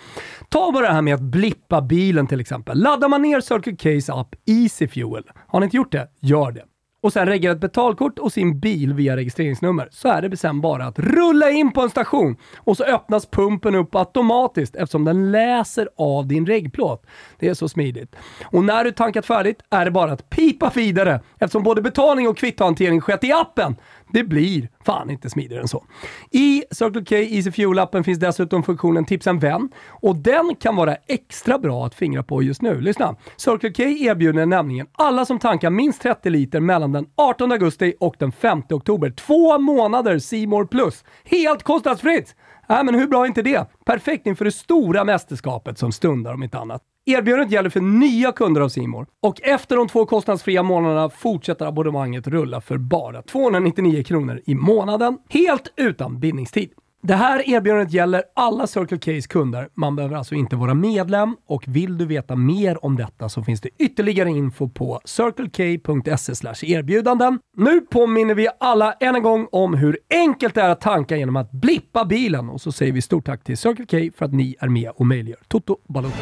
[0.50, 2.82] Ta bara det här med att blippa bilen till exempel.
[2.82, 6.08] Laddar man ner Circle K's app Easy Fuel, har ni inte gjort det?
[6.21, 6.63] Gör det
[7.05, 10.85] och sen reggar ett betalkort och sin bil via registreringsnummer så är det sen bara
[10.85, 15.89] att rulla in på en station och så öppnas pumpen upp automatiskt eftersom den läser
[15.97, 17.05] av din reggplåt.
[17.39, 18.15] Det är så smidigt.
[18.43, 22.37] Och när du tankat färdigt är det bara att pipa vidare eftersom både betalning och
[22.37, 23.75] kvittohantering skett i appen.
[24.15, 25.84] Det blir fan inte smidigare än så.
[26.32, 30.95] I Circle K Easy Fuel-appen finns dessutom funktionen Tipsa en vän och den kan vara
[31.08, 32.82] extra bra att fingra på just nu.
[32.82, 33.15] Lyssna!
[33.38, 38.15] Circle K erbjuder nämligen alla som tankar minst 30 liter mellan den 18 augusti och
[38.19, 42.36] den 5 oktober två månader Simor Plus helt kostnadsfritt!
[42.67, 43.65] Nej, men hur bra är inte det?
[43.86, 46.82] Perfekt inför det stora mästerskapet som stundar om inte annat.
[47.06, 52.28] Erbjudandet gäller för nya kunder av Simor och efter de två kostnadsfria månaderna fortsätter abonnemanget
[52.28, 56.69] rulla för bara 299 kronor i månaden, helt utan bindningstid.
[57.07, 59.69] Det här erbjudandet gäller alla Circle K's kunder.
[59.73, 63.61] Man behöver alltså inte vara medlem och vill du veta mer om detta så finns
[63.61, 67.39] det ytterligare info på circlek.se erbjudanden.
[67.57, 71.35] Nu påminner vi alla än en gång om hur enkelt det är att tanka genom
[71.35, 74.55] att blippa bilen och så säger vi stort tack till Circle K för att ni
[74.59, 76.17] är med och möjliggör Toto Balotto.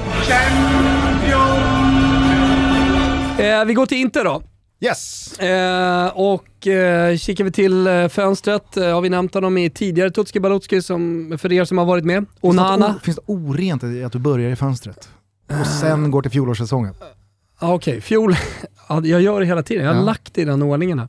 [3.40, 4.42] Eh, vi går till Inter då.
[4.84, 5.40] Yes!
[5.40, 10.12] Eh, och eh, kikar vi till eh, fönstret, eh, har vi nämnt honom i tidigare
[10.12, 12.26] Tutski Balutski som, för er som har varit med.
[12.42, 13.00] Onana.
[13.04, 15.10] Finns det orent i att du börjar i fönstret?
[15.62, 16.94] Och sen går till fjolårssäsongen?
[17.60, 18.02] Okej, okay.
[18.02, 18.36] fjol...
[19.04, 19.86] jag gör det hela tiden.
[19.86, 20.06] Jag har ja.
[20.06, 21.08] lagt i den ordningen här.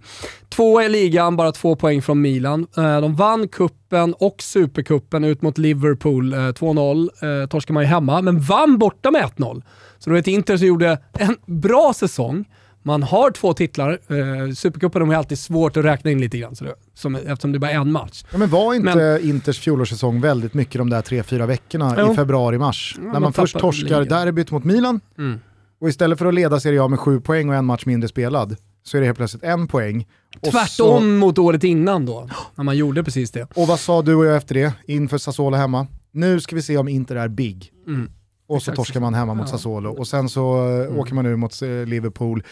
[0.48, 2.66] Tvåa i ligan, bara två poäng från Milan.
[2.76, 6.34] Eh, de vann kuppen och superkuppen ut mot Liverpool.
[6.34, 9.62] 2-0 eh, torskade man ju hemma, men vann borta med 1-0.
[9.98, 12.44] Så du vet, Inter så gjorde en bra säsong
[12.86, 13.90] man har två titlar.
[13.90, 17.58] Eh, Supercupen är alltid svårt att räkna in lite grann, så det, som, eftersom det
[17.58, 18.24] bara är en match.
[18.32, 22.12] Ja, men var inte men, Inters fjolårssäsong väldigt mycket de där tre, fyra veckorna jo.
[22.12, 22.96] i februari-mars?
[22.98, 25.40] Ja, när man först torskar derbyt mot Milan mm.
[25.80, 28.56] och istället för att leda Serie A med sju poäng och en match mindre spelad
[28.82, 30.06] så är det helt plötsligt en poäng.
[30.42, 31.00] Tvärtom så...
[31.00, 33.48] mot året innan då, när man gjorde precis det.
[33.54, 35.86] Och vad sa du och jag efter det, inför Sassuolo hemma?
[36.12, 37.72] Nu ska vi se om Inter är big.
[37.86, 38.10] Mm.
[38.46, 40.98] Och så torskar man hemma mot Sassuolo och sen så eh, mm.
[40.98, 42.42] åker man nu mot eh, Liverpool.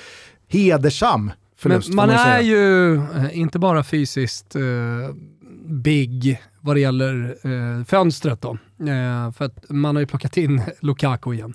[0.48, 4.62] Hedersam förlust Men man, man är ju eh, inte bara fysiskt eh,
[5.66, 8.50] big vad det gäller eh, fönstret då.
[8.80, 11.54] Eh, för att man har ju plockat in Lukaku igen.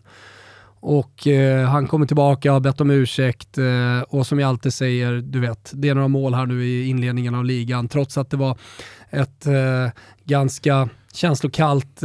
[0.79, 5.13] Och eh, han kommer tillbaka, har bett om ursäkt eh, och som jag alltid säger,
[5.13, 8.37] du vet, det är några mål här nu i inledningen av ligan, trots att det
[8.37, 8.57] var
[9.09, 9.91] ett eh,
[10.25, 12.03] ganska känslokallt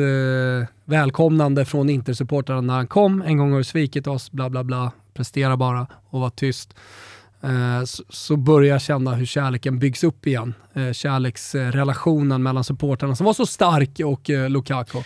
[0.93, 3.23] välkomnande från Intersupportrarna när han kom.
[3.23, 6.75] En gång har du svikit oss, bla bla bla, prestera bara och var tyst.
[7.43, 10.55] Eh, så börjar jag känna hur kärleken byggs upp igen.
[10.75, 14.99] Eh, kärleksrelationen mellan supportrarna som var så stark och eh, Lukaku.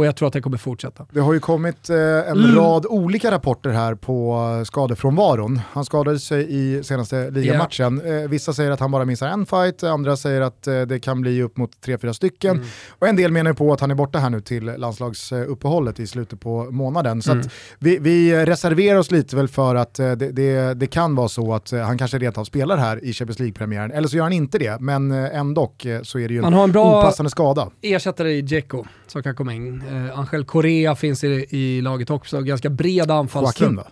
[0.00, 1.06] Och jag tror att det kommer fortsätta.
[1.10, 2.54] Det har ju kommit en mm.
[2.56, 5.60] rad olika rapporter här på skadefrånvaron.
[5.72, 8.02] Han skadade sig i senaste ligamatchen.
[8.04, 8.30] Yeah.
[8.30, 11.56] Vissa säger att han bara missar en fight, andra säger att det kan bli upp
[11.56, 12.56] mot tre, fyra stycken.
[12.56, 12.68] Mm.
[12.98, 16.40] Och en del menar på att han är borta här nu till landslagsuppehållet i slutet
[16.40, 17.22] på månaden.
[17.22, 17.48] Så mm.
[17.78, 21.70] vi, vi, reserverar oss lite väl för att det, det, det kan vara så att
[21.70, 24.80] han kanske rent spelar här i Champions League-premiären, eller så gör han inte det.
[24.80, 27.70] Men men ändå så är det ju en, har en bra opassande skada.
[27.82, 29.82] ersättare i Dzeko som kan komma in.
[29.82, 33.70] Uh, Angel Correa finns i, i laget också, ganska bred anfallstrupp.
[33.70, 33.86] Joaquin va?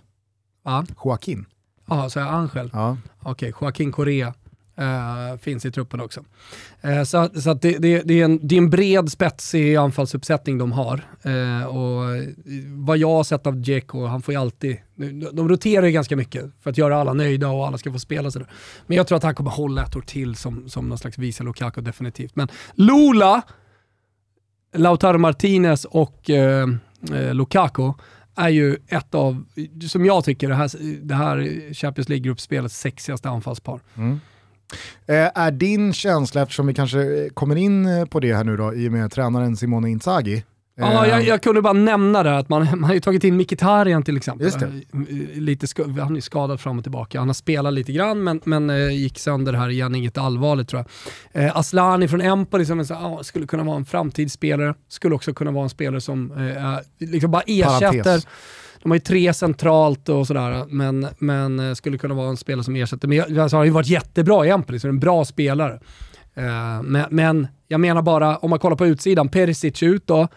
[0.64, 0.84] Ja.
[1.04, 1.46] Joaquin?
[1.86, 2.70] Ja, så är Angel?
[2.72, 2.96] Ja.
[3.22, 4.34] Okej, okay, Joaquin Correa.
[4.80, 6.24] Uh, finns i truppen också.
[6.84, 10.72] Uh, så så det, det, det, är en, det är en bred spetsig anfallsuppsättning de
[10.72, 11.08] har.
[11.26, 12.04] Uh, och
[12.66, 14.76] vad jag har sett av Dzeko, han får ju alltid,
[15.32, 18.30] de roterar ju ganska mycket för att göra alla nöjda och alla ska få spela.
[18.30, 18.48] Sådär.
[18.86, 21.44] Men jag tror att han kommer hålla ett år till som, som någon slags Visa
[21.44, 22.36] Lukaku definitivt.
[22.36, 23.42] Men Lula,
[24.72, 26.68] Lautaro Martinez och eh,
[27.12, 27.92] eh, Lukaku
[28.36, 29.44] är ju ett av,
[29.88, 30.70] som jag tycker, det här,
[31.02, 31.38] det här
[31.74, 33.80] Champions League-gruppspelets sexigaste anfallspar.
[33.96, 34.20] Mm.
[35.06, 38.88] Eh, är din känsla, eftersom vi kanske kommer in på det här nu då, i
[38.88, 40.44] och med tränaren Simone Inzaghi,
[40.80, 44.02] Ja, jag, jag, kunde bara nämna det, att man, man har ju tagit in Mkhitaryan
[44.02, 44.50] till exempel.
[45.34, 45.66] Lite
[46.00, 47.18] han är skadad fram och tillbaka.
[47.18, 50.84] Han har spelat lite grann men, men äh, gick sönder här igen, inget allvarligt tror
[51.32, 51.44] jag.
[51.44, 55.50] Äh, Aslani från Empoli som så, ah, skulle kunna vara en framtidsspelare, skulle också kunna
[55.50, 58.26] vara en spelare som äh, liksom bara ersätter Parentes.
[58.82, 62.64] De har ju tre centralt och sådär, men, men eh, skulle kunna vara en spelare
[62.64, 63.08] som ersätter.
[63.08, 65.80] Men alltså, han har ju varit jättebra i Empoli, så är en bra spelare.
[66.82, 70.28] Men, men, jag menar bara, om man kollar på utsidan, Perisic ut då,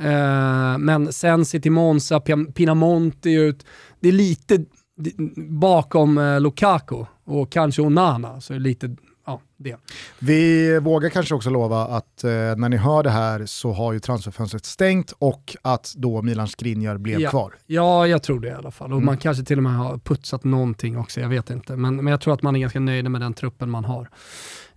[0.00, 2.20] uh, men Sensi till Monza,
[2.54, 3.66] Pinamonti ut.
[4.00, 4.64] Det är lite
[5.48, 9.76] bakom uh, Lukaku och kanske Onana, så är det lite ja, det.
[10.18, 14.00] Vi vågar kanske också lova att eh, när ni hör det här så har ju
[14.00, 17.30] transferfönstret stängt och att då Milan Skriniar blev ja.
[17.30, 17.54] kvar.
[17.66, 18.90] Ja, jag tror det i alla fall.
[18.90, 19.06] Och mm.
[19.06, 21.76] man kanske till och med har putsat någonting också, jag vet inte.
[21.76, 24.10] Men, men jag tror att man är ganska nöjd med den truppen man har.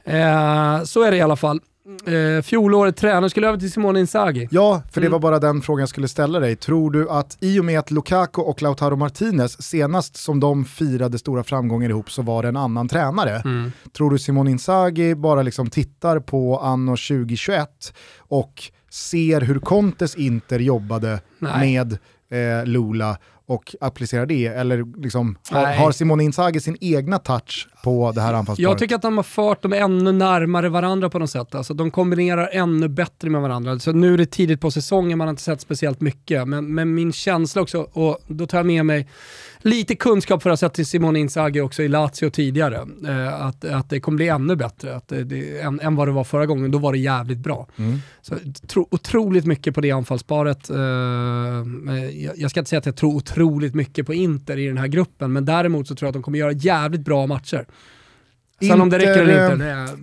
[0.04, 1.62] Eh, så är det i alla fall
[2.06, 4.48] eh, fjolåret tränare skulle över till Simone Inzaghi.
[4.52, 5.12] Ja, för det mm.
[5.12, 6.56] var bara den frågan jag skulle ställa dig.
[6.56, 11.20] Tror du att i och med att Lukaku och Lautaro Martinez senast som de firade
[11.20, 13.42] stora framgångar ihop så var det en annan tränare.
[13.46, 13.72] Mm.
[13.98, 20.60] Tror du Simone Inzaghi bara liksom tittar på anno 2021 och ser hur Contes Inter
[20.60, 21.60] jobbade Nej.
[21.60, 21.98] med
[22.30, 24.46] eh, Lula och applicerar det?
[24.48, 28.70] Eller liksom, har, har Simone Inzaghi sin egna touch på det här anfallsparet?
[28.70, 31.56] Jag tycker att de har fört dem ännu närmare varandra på något sätt.
[31.56, 33.80] Alltså, de kombinerar ännu bättre med varandra.
[33.80, 36.48] Så nu är det tidigt på säsongen, man har inte sett speciellt mycket.
[36.48, 39.08] Men, men min känsla också, och då tar jag med mig
[39.62, 42.88] lite kunskap för att ha sett Simone Inzaghi också i Lazio tidigare.
[43.08, 46.12] Eh, att, att det kommer bli ännu bättre att det, det, än, än vad det
[46.12, 46.72] var förra gången.
[46.72, 47.68] Då var det jävligt bra.
[47.78, 48.00] Mm.
[48.22, 48.36] Så,
[48.68, 50.70] tro, otroligt mycket på det anfallsparet.
[50.70, 50.78] Eh,
[52.24, 54.88] jag, jag, ska inte säga att jag tror otroligt mycket på Inter i den här
[54.88, 57.66] gruppen, men däremot så tror jag att de kommer göra jävligt bra matcher.
[58.60, 59.98] Sen Inter, om det räcker eller inte, det,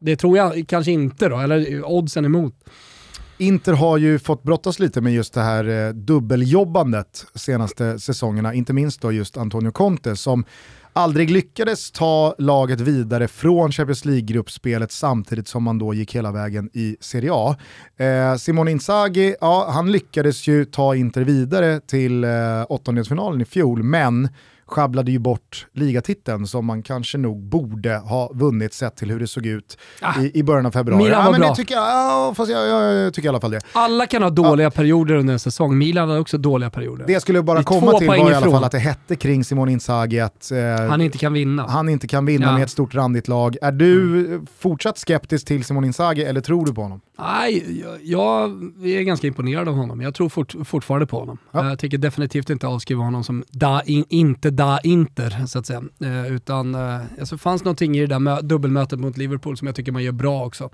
[0.00, 2.54] det tror jag kanske inte då, eller oddsen emot.
[3.38, 8.72] Inter har ju fått brottas lite med just det här eh, dubbeljobbandet senaste säsongerna, inte
[8.72, 10.44] minst då just Antonio Conte som
[10.92, 16.70] aldrig lyckades ta laget vidare från Champions League-gruppspelet samtidigt som man då gick hela vägen
[16.72, 17.56] i Serie A.
[17.96, 22.30] Eh, Simone Inzaghi, ja, han lyckades ju ta Inter vidare till eh,
[22.68, 24.28] åttondelsfinalen i fjol, men
[24.66, 29.26] sjabblade ju bort ligatiteln som man kanske nog borde ha vunnit sett till hur det
[29.26, 31.04] såg ut ah, i, i början av februari.
[31.04, 31.54] Milan var ja, bra.
[31.54, 33.60] Tycker, ja, fast jag, jag, jag, tycker i alla fall det.
[33.72, 34.70] Alla kan ha dåliga ja.
[34.70, 37.06] perioder under en säsong, Milan har också dåliga perioder.
[37.06, 39.68] Det jag skulle bara komma till var i alla fall att det hette kring Simon
[39.68, 41.66] Inzaghi att eh, han inte kan vinna.
[41.68, 42.52] Han inte kan vinna ja.
[42.52, 43.56] med ett stort randigt lag.
[43.62, 44.46] Är du mm.
[44.58, 47.00] fortsatt skeptisk till Simon Inzaghi eller tror du på honom?
[47.18, 48.50] Nej, jag, jag
[48.84, 50.00] är ganska imponerad av honom.
[50.00, 51.38] Jag tror fort, fortfarande på honom.
[51.50, 51.68] Ja.
[51.68, 55.82] Jag tycker definitivt inte avskriva honom som da, in, inte da Inter, så att säga.
[56.00, 59.92] Eh, utan eh, alltså fanns någonting i det där dubbelmötet mot Liverpool som jag tycker
[59.92, 60.70] man gör bra också.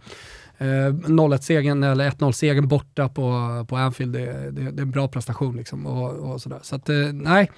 [0.59, 5.57] Eh, 0-1-segern eller 1-0-segern borta på, på Anfield, det, det, det, är en bra prestation.
[5.57, 6.59] Liksom och, och sådär.
[6.63, 7.51] Så att, eh, nej,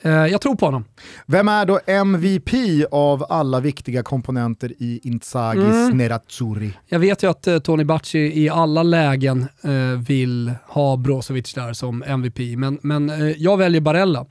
[0.00, 0.84] Eh, jag tror på honom.
[1.26, 2.50] Vem är då MVP
[2.90, 5.98] av alla viktiga komponenter i Inzagis mm.
[5.98, 6.72] Nerazzurri?
[6.86, 11.72] Jag vet ju att eh, Tony Bacci i alla lägen eh, vill ha Brozovic där
[11.72, 14.26] som MVP, men, men jag väljer Barella.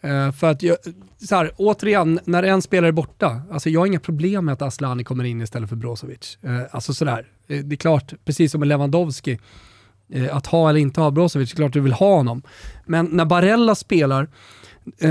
[0.00, 0.76] Eh, för att jag,
[1.28, 4.62] så här, återigen, när en spelare är borta, alltså jag har inga problem med att
[4.62, 6.38] Aslani kommer in istället för Brozovic.
[6.42, 9.38] Eh, alltså sådär, eh, det är klart, precis som med Lewandowski,
[10.30, 12.42] att ha eller inte ha Brozovic, det är klart du vill ha honom.
[12.86, 14.28] Men när Barella spelar,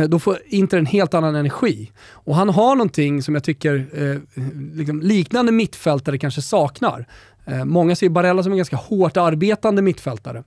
[0.07, 1.91] då får Inter en helt annan energi.
[2.11, 4.41] Och han har någonting som jag tycker eh,
[4.73, 7.05] liksom liknande mittfältare kanske saknar.
[7.45, 10.43] Eh, många ser Barella som en ganska hårt arbetande mittfältare.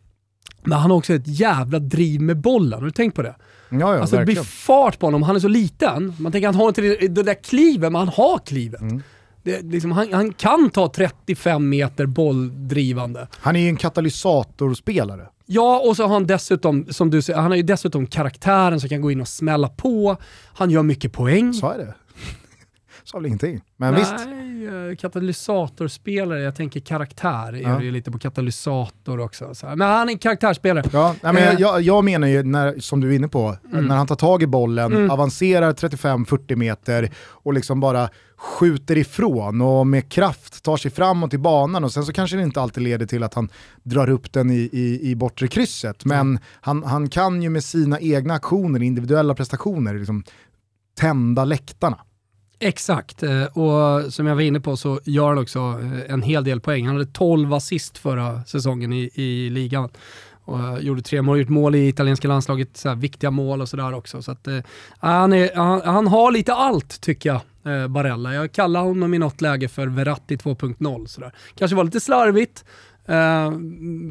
[0.62, 3.34] Men han har också ett jävla driv med bollen, har du tänkt på det?
[3.68, 4.36] Ja, ja, alltså verkligen.
[4.36, 6.14] det blir fart på honom, han är så liten.
[6.18, 8.80] Man tänker han har inte det, det där klivet, men han har klivet.
[8.80, 9.02] Mm.
[9.42, 13.28] Det, liksom, han, han, kan ta 35 meter bolldrivande.
[13.32, 15.28] Han är ju en katalysatorspelare.
[15.46, 18.88] Ja, och så har han dessutom, som du säger, han har ju dessutom karaktären som
[18.88, 20.16] kan gå in och smälla på.
[20.44, 21.54] Han gör mycket poäng.
[21.54, 21.94] Så är det.
[23.04, 23.60] Sa väl ingenting.
[23.76, 24.26] Men Nej, visst.
[24.66, 27.68] Eh, katalysatorspelare, jag tänker karaktär, ja.
[27.68, 29.54] är det ju lite på katalysator också.
[29.54, 29.66] Så.
[29.66, 30.84] Men han är en karaktärsspelare.
[30.92, 31.54] Ja, men eh.
[31.58, 33.84] jag, jag, menar ju, när, som du är inne på, mm.
[33.86, 35.10] när han tar tag i bollen, mm.
[35.10, 41.38] avancerar 35-40 meter och liksom bara skjuter ifrån och med kraft tar sig framåt i
[41.38, 43.48] banan och sen så kanske det inte alltid leder till att han
[43.82, 46.04] drar upp den i, i, i bortre krysset.
[46.04, 46.38] Men mm.
[46.60, 50.24] han, han kan ju med sina egna aktioner, individuella prestationer, liksom
[51.00, 51.98] tända läktarna.
[52.64, 56.44] Exakt, eh, och som jag var inne på så gör han också eh, en hel
[56.44, 56.86] del poäng.
[56.86, 59.88] Han hade 12 assist förra säsongen i, i ligan.
[60.44, 63.94] Och eh, gjorde tre mål, gjort mål i italienska landslaget, så viktiga mål och sådär
[63.94, 64.22] också.
[64.22, 64.58] Så att, eh,
[64.98, 67.40] han, är, han, han, har lite allt tycker jag,
[67.74, 68.34] eh, Barella.
[68.34, 71.30] Jag kallar honom i något läge för Verratti 2.0.
[71.54, 72.64] Kanske var lite slarvigt,
[73.08, 73.52] Eh,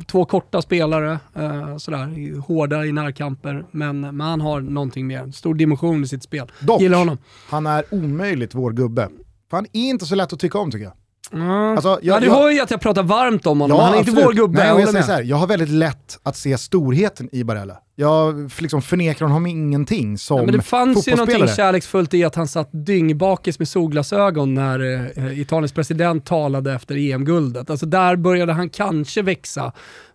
[0.08, 5.32] två korta spelare, eh, sådär, hårda i närkamper, men, men han har någonting mer.
[5.32, 6.52] Stor dimension i sitt spel.
[6.60, 7.18] Dock, Gillar honom.
[7.50, 9.10] han är omöjligt vår gubbe.
[9.50, 10.94] För han är inte så lätt att tycka om tycker jag.
[11.34, 11.49] Mm.
[11.49, 13.99] Alltså, jag, ja, du hör ju att jag pratar varmt om honom, ja, han är
[13.99, 14.17] absolut.
[14.17, 14.59] inte vår gubbe.
[14.59, 17.77] Nej, jag, jag, här, jag har väldigt lätt att se storheten i Barella.
[17.95, 22.36] Jag liksom förnekar honom ingenting som ja, men Det fanns ju någonting kärleksfullt i att
[22.36, 27.69] han satt dyngbakis med solglasögon när eh, Italiens president talade efter EM-guldet.
[27.69, 29.71] Alltså där började han kanske växa,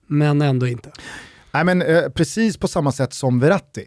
[0.07, 0.91] men ändå inte.
[1.53, 3.85] Nej men eh, precis på samma sätt som Verratti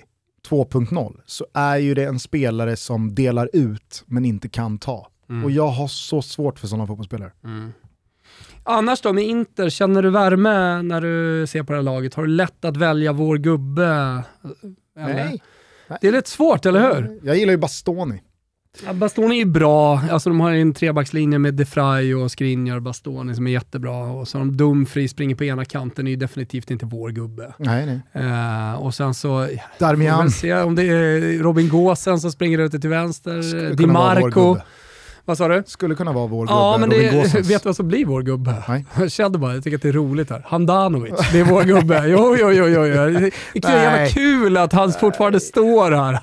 [0.50, 5.08] 2.0 så är ju det en spelare som delar ut men inte kan ta.
[5.30, 5.46] Mm.
[5.46, 7.32] Och jag har så svårt för sådana fotbollsspelare.
[7.44, 7.74] Mm.
[8.64, 12.14] Annars då med Inter, känner du värme när du ser på det här laget?
[12.14, 14.24] Har du lätt att välja vår gubbe?
[15.00, 15.14] Eller?
[15.14, 15.44] Nej.
[16.02, 17.20] Det är lite svårt, eller hur?
[17.24, 18.22] Jag gillar ju Bastoni.
[18.86, 23.36] Ja, Bastoni är bra, alltså de har en trebackslinje med Defray och Skriniar och Bastoni
[23.36, 23.96] som är jättebra.
[23.96, 27.54] Och så har de Dumfri springer på ena kanten, är ju definitivt inte vår gubbe.
[27.58, 28.26] Nej, nej.
[28.26, 29.48] Uh, och sen så,
[29.80, 30.32] Darmian.
[30.32, 34.58] se om det är Robin Gåsen som springer ute till vänster, Di Marco.
[35.30, 35.64] Vad sa du?
[35.68, 38.56] Skulle kunna vara vår gubbe, Ja, men det, vet du vad som blir vår gubbe?
[38.68, 38.86] Nej.
[39.00, 40.46] Jag kände bara, jag tycker att det är roligt här.
[40.48, 42.04] Handanovic, det är vår gubbe.
[42.08, 42.86] Jo, jo, jo, jo.
[42.86, 43.30] jo.
[43.54, 46.20] Det är jävla kul att han fortfarande står här.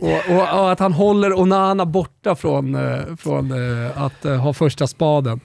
[0.00, 4.52] Och, och, och, att han håller Onana borta från, eh, från uh, att uh, ha
[4.52, 5.40] första spaden.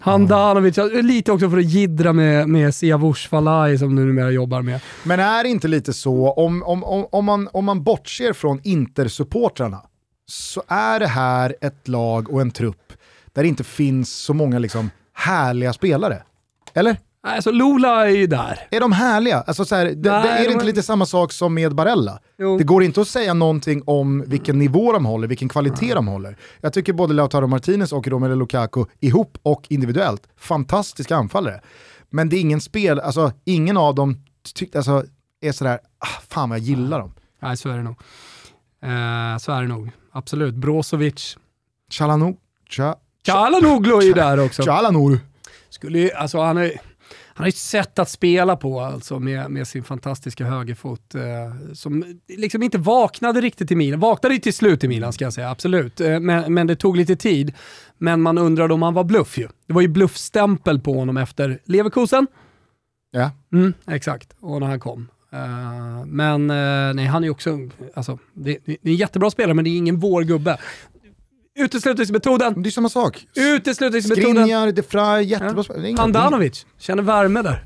[0.00, 4.80] Handanovic, lite också för att gidra med, med Siavush Falai som du numera jobbar med.
[5.02, 8.60] Men är det inte lite så, om, om, om, om, man, om man bortser från
[8.60, 9.78] Inter-supportrarna,
[10.26, 12.92] så är det här ett lag och en trupp
[13.32, 16.22] där det inte finns så många liksom härliga spelare.
[16.74, 16.96] Eller?
[17.26, 18.66] Alltså Lola är ju där.
[18.70, 19.40] Är de härliga?
[19.40, 20.52] Alltså, så här, Nej, det, är det de...
[20.52, 22.18] inte lite samma sak som med Barella?
[22.38, 22.58] Jo.
[22.58, 25.94] Det går inte att säga någonting om vilken nivå de håller, vilken kvalitet Nej.
[25.94, 26.36] de håller.
[26.60, 31.60] Jag tycker både Lautaro Martinez och Romelu Lukaku ihop och individuellt, fantastiska anfallare.
[32.10, 34.16] Men det är ingen spel, alltså ingen av dem
[34.74, 35.04] alltså,
[35.40, 37.14] är sådär, ah, fan vad jag gillar dem.
[37.42, 37.96] Nej, så är det nog.
[38.82, 40.54] Eh, så är det nog, absolut.
[40.54, 41.38] Brozovic.
[41.90, 42.36] Chalanoglu
[43.26, 44.62] Chalanoglu är ju där också.
[44.62, 45.18] Chalanoglu.
[45.70, 46.80] Skulle alltså han är
[47.36, 51.22] han har ett sätt att spela på alltså med, med sin fantastiska högerfot eh,
[51.72, 54.00] som liksom inte vaknade riktigt i Milan.
[54.00, 56.00] Vaknade till slut i Milan ska jag säga, absolut.
[56.00, 57.52] Eh, men, men det tog lite tid.
[57.98, 59.48] Men man undrade om han var bluff ju.
[59.66, 62.26] Det var ju bluffstämpel på honom efter Leverkusen.
[63.10, 63.30] Ja.
[63.52, 65.08] Mm, exakt, och när han kom.
[65.34, 67.58] Uh, men uh, nej, han är också,
[67.94, 70.58] alltså, det, det, är en jättebra spelare men det är ingen vår gubbe.
[71.58, 72.62] Uteslutningsmetoden.
[72.62, 73.26] Det är samma sak.
[73.34, 74.34] Uteslutningsmetoden.
[74.34, 75.96] Skriniar, De Frey, jättebra ja.
[75.96, 77.64] Handanovic, känner värme där.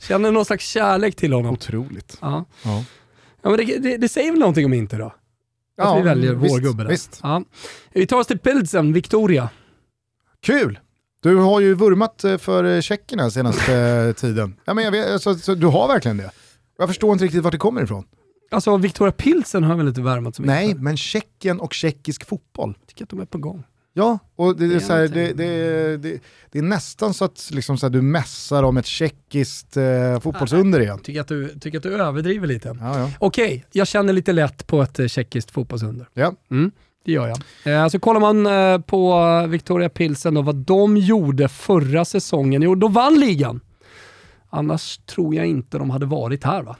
[0.00, 1.52] Känner någon slags kärlek till honom.
[1.52, 2.18] Otroligt.
[2.20, 2.44] Ja.
[2.64, 2.84] ja.
[3.42, 5.06] ja men det, det, det säger väl någonting om inte då?
[5.06, 5.14] Att
[5.76, 6.90] ja, vi väljer visst, vår gubbe där.
[6.90, 7.20] Visst.
[7.22, 7.42] Ja.
[7.92, 9.48] Vi tar oss till Pilsen, Victoria.
[10.42, 10.78] Kul!
[11.22, 14.54] Du har ju vurmat eh, för eh, tjeckerna senaste eh, tiden.
[14.64, 16.30] Ja, men jag vet, alltså, du har verkligen det.
[16.78, 18.04] Jag förstår inte riktigt vart det kommer ifrån.
[18.50, 20.54] Alltså Victoria Pilsen har väl inte värmat så mycket?
[20.54, 22.74] Nej, men Tjeckien och tjeckisk fotboll.
[22.80, 23.64] Jag tycker att de är på gång.
[23.98, 26.20] Ja, och det, det, är, så här, det, det,
[26.50, 30.80] det, är nästan så att liksom så här, du mässar om ett tjeckiskt eh, fotbollsunder
[30.80, 30.98] igen.
[30.98, 32.76] Tycker att du, tycker att du överdriver lite.
[32.80, 33.10] Ja, ja.
[33.18, 36.08] Okej, jag känner lite lätt på ett eh, tjeckiskt fotbollsunder.
[36.14, 36.34] Ja.
[36.50, 36.70] Mm,
[37.04, 37.38] det gör jag.
[37.74, 42.74] Eh, alltså kollar man eh, på Victoria Pilsen och vad de gjorde förra säsongen, jo
[42.74, 43.60] då vann ligan.
[44.50, 46.76] Annars tror jag inte de hade varit här va?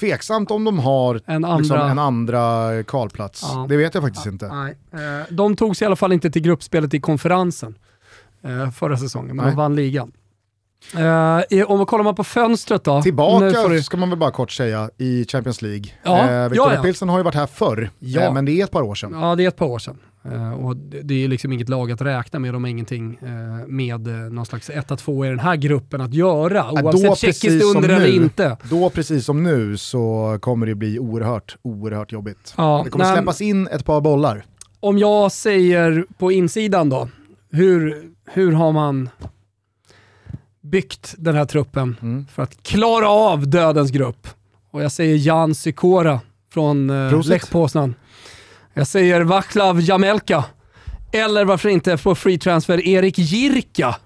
[0.00, 3.42] Tveksamt om de har en andra, liksom, en andra kvalplats.
[3.42, 3.66] Ja.
[3.68, 4.48] Det vet jag faktiskt ja, inte.
[4.48, 4.76] Nej.
[4.92, 7.74] Eh, de tog sig i alla fall inte till gruppspelet i konferensen
[8.44, 9.54] eh, förra säsongen, men nej.
[9.54, 10.12] de vann ligan.
[10.94, 13.02] Uh, om man kollar på fönstret då.
[13.02, 13.82] Tillbaka du...
[13.82, 15.84] ska man väl bara kort säga i Champions League.
[16.02, 16.82] Ja, uh, Victoria ja, ja.
[16.82, 18.32] Pilsen har ju varit här förr, ja.
[18.32, 19.12] men det är ett par år sedan.
[19.20, 19.98] Ja, det är ett par år sedan.
[20.26, 24.08] Uh, och det, är liksom inget lag att räkna med, de har ingenting uh, med
[24.08, 28.56] uh, någon slags 1-2 i den här gruppen att göra, oavsett tjeckiskt under eller inte.
[28.70, 32.54] Då precis som nu så kommer det bli oerhört, oerhört jobbigt.
[32.56, 34.44] Ja, det kommer nej, släppas in ett par bollar.
[34.80, 37.08] Om jag säger på insidan då,
[37.50, 39.08] hur, hur har man
[40.60, 42.26] byggt den här truppen mm.
[42.26, 44.28] för att klara av dödens grupp?
[44.70, 46.20] Och jag säger Jan Sykora
[46.52, 46.86] från
[47.22, 47.94] Lech Poznan.
[48.74, 50.44] Jag säger Vaclav Jamelka.
[51.12, 53.96] Eller varför inte på free transfer Erik Jirka.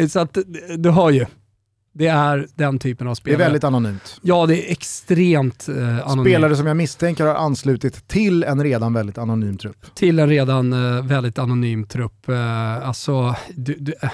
[0.08, 0.38] Så att
[0.78, 1.26] du har ju.
[1.96, 3.38] Det är den typen av spelare.
[3.38, 4.18] Det är väldigt anonymt.
[4.22, 6.26] Ja, det är extremt eh, anonymt.
[6.26, 9.94] Spelare som jag misstänker har anslutit till en redan väldigt anonym trupp.
[9.94, 12.28] Till en redan eh, väldigt anonym trupp.
[12.28, 14.10] Eh, alltså, du, du, eh,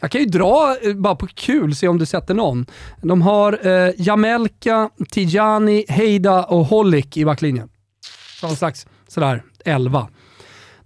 [0.00, 2.66] jag kan ju dra, eh, bara på kul, se om du sätter någon.
[3.02, 7.68] De har eh, Jamelka, Tijani, Heida och Holik i backlinjen.
[8.42, 10.08] Någon slags sådär 11.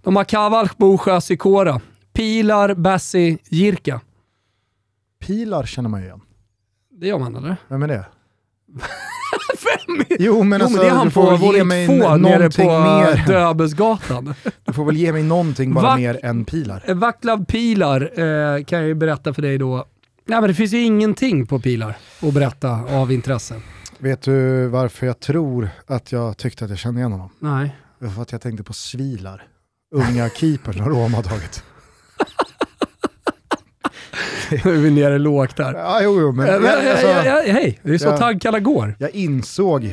[0.03, 1.81] De har Kavalch, Bosjö, Sikora,
[2.13, 4.01] Pilar, Bassi, Jirka.
[5.25, 6.21] Pilar känner man ju igen.
[6.99, 7.55] Det gör man eller?
[7.67, 8.05] Vem är det?
[9.87, 10.05] Vem?
[10.19, 13.27] Jo men, jo, alltså, men det är han på våning två nere på mer.
[13.27, 14.33] Döbesgatan.
[14.65, 16.83] du får väl ge mig någonting bara Vak mer än Pilar.
[16.87, 19.75] Eh, Vaclav Pilar eh, kan jag ju berätta för dig då.
[20.25, 23.55] Nej men det finns ju ingenting på Pilar att berätta av intresse.
[23.97, 27.29] Vet du varför jag tror att jag tyckte att jag kände igen honom?
[27.39, 27.75] Nej.
[28.15, 29.47] För att jag tänkte på Svilar.
[29.95, 31.63] Unga keepern Roma tagit.
[34.65, 35.73] Nu är vi nere lågt där.
[35.73, 36.47] Ja, jo, jo, men...
[36.47, 38.95] Ja, men alltså, ja, hej, det är så jag, taggkallar går.
[38.99, 39.89] Jag insåg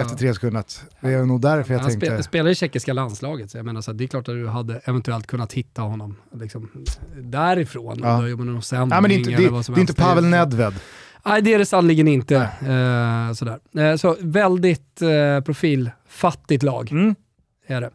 [0.00, 2.12] efter tre sekunder att det är nog därför jag han tänkte...
[2.12, 4.48] Han spelar i tjeckiska landslaget, så jag menar så här, det är klart att du
[4.48, 6.70] hade eventuellt kunnat hitta honom liksom,
[7.16, 8.00] därifrån.
[8.02, 8.20] Ja.
[8.20, 10.74] Då jobbar någon ja, men det är inte, det, det är inte Pavel Nedved.
[11.24, 12.36] Nej, det är det sannerligen inte.
[12.36, 13.90] Eh, sådär.
[13.90, 16.92] Eh, så väldigt eh, profilfattigt lag.
[16.92, 17.14] Mm.
[17.72, 17.90] Är det.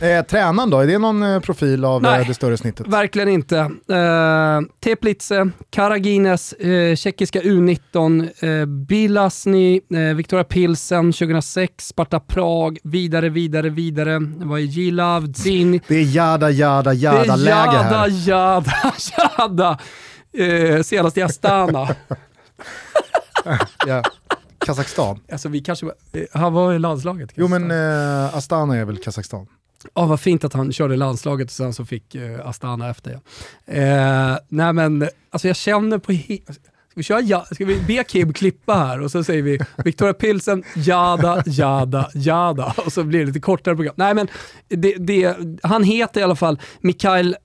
[0.00, 2.86] Eh, tränaren då, är det någon eh, profil av Nej, eh, det större snittet?
[2.88, 3.58] verkligen inte.
[3.58, 8.28] Eh, Teplice, Karagines, eh, tjeckiska U19,
[8.60, 14.18] eh, Bilasny, eh, Victoria Pilsen 2006, Sparta Prag, vidare, vidare, vidare.
[14.18, 15.80] Det var Jilav, Zin.
[15.88, 18.08] Det är jada, jada, jada-läge här.
[18.08, 18.92] Jada, jada,
[19.38, 19.78] jada.
[20.38, 21.88] Eh, senast i Astana.
[23.86, 24.02] ja.
[24.66, 25.20] Kazakstan.
[25.32, 27.30] Alltså vi kanske, eh, han var i landslaget.
[27.34, 29.46] Jo men eh, Astana är väl Kazakstan?
[29.94, 33.10] Ja, vad fint att han körde landslaget och sen så fick eh, Astana efter.
[33.66, 33.72] Ja.
[33.74, 36.12] Eh, nej men, alltså jag känner på...
[36.92, 40.14] Ska vi, köra, ja, ska vi be Kim klippa här och så säger vi Victoria
[40.14, 42.74] Pilsen, jada, jada, jada.
[42.86, 43.94] Och så blir det lite kortare program.
[43.96, 44.28] Nej men,
[44.68, 47.36] det, det, han heter i alla fall Mikael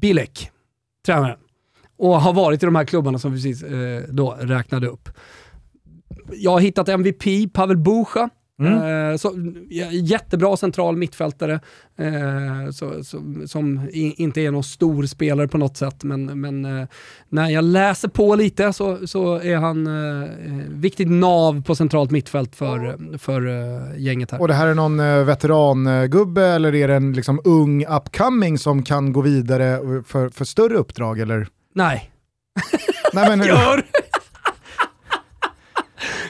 [0.00, 0.50] Bilek,
[1.06, 1.38] tränaren.
[1.98, 5.08] Och har varit i de här klubbarna som vi precis eh, då räknade upp.
[6.32, 8.30] Jag har hittat MVP, Pavel Bucha.
[8.60, 9.10] Mm.
[9.10, 9.32] Eh, så,
[9.90, 11.60] jättebra central mittfältare
[11.98, 16.64] eh, så, så, som i, inte är någon stor spelare på något sätt, men, men
[16.64, 16.86] eh,
[17.28, 20.28] när jag läser på lite så, så är han eh,
[20.68, 23.42] viktigt nav på centralt mittfält för, för
[23.96, 24.40] gänget här.
[24.40, 29.12] Och det här är någon veterangubbe eller är det en liksom, ung upcoming som kan
[29.12, 31.20] gå vidare för, för större uppdrag?
[31.20, 31.46] Eller?
[31.74, 32.10] Nej.
[33.12, 33.82] Nej men, Gör!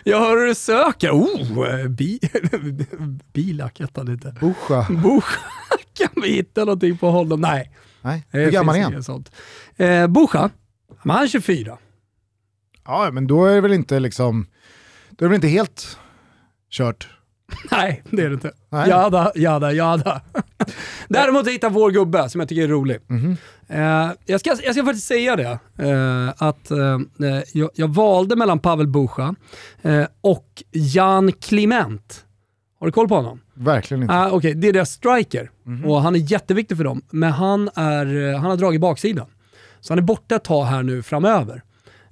[0.04, 1.10] Jag hör hur du söker.
[1.10, 2.20] Oh, bi
[3.32, 4.34] Bilak hette han inte.
[4.40, 4.86] Buscha.
[5.94, 7.40] Kan vi hitta någonting på honom?
[7.40, 7.72] Nej.
[8.02, 8.26] Nej.
[8.30, 9.02] Hur gammal är han?
[9.02, 9.32] Sånt.
[9.76, 10.50] Eh, Buscha,
[10.98, 11.78] han är 24.
[12.84, 14.46] Ja, men då är det väl inte liksom,
[15.10, 15.98] då är det väl inte helt
[16.70, 17.08] kört?
[17.70, 18.52] Nej, det är det inte.
[18.70, 18.88] Nej.
[18.88, 20.20] Jada, jada, jada.
[21.08, 22.98] Däremot hittade jag vår gubbe som jag tycker är rolig.
[23.10, 23.36] Mm
[23.68, 24.08] -hmm.
[24.08, 27.00] uh, jag, ska, jag ska faktiskt säga det, uh, att uh,
[27.52, 29.34] jag, jag, valde mellan Pavel Bucha
[30.20, 32.24] och Jan Kliment.
[32.80, 33.40] Har du koll på honom?
[33.54, 34.14] Verkligen inte.
[34.14, 35.86] Uh, okay, det är deras striker mm -hmm.
[35.86, 39.26] och han är jätteviktig för dem, men han, är, han har dragit baksidan.
[39.80, 41.62] Så han är borta ett tag här nu framöver.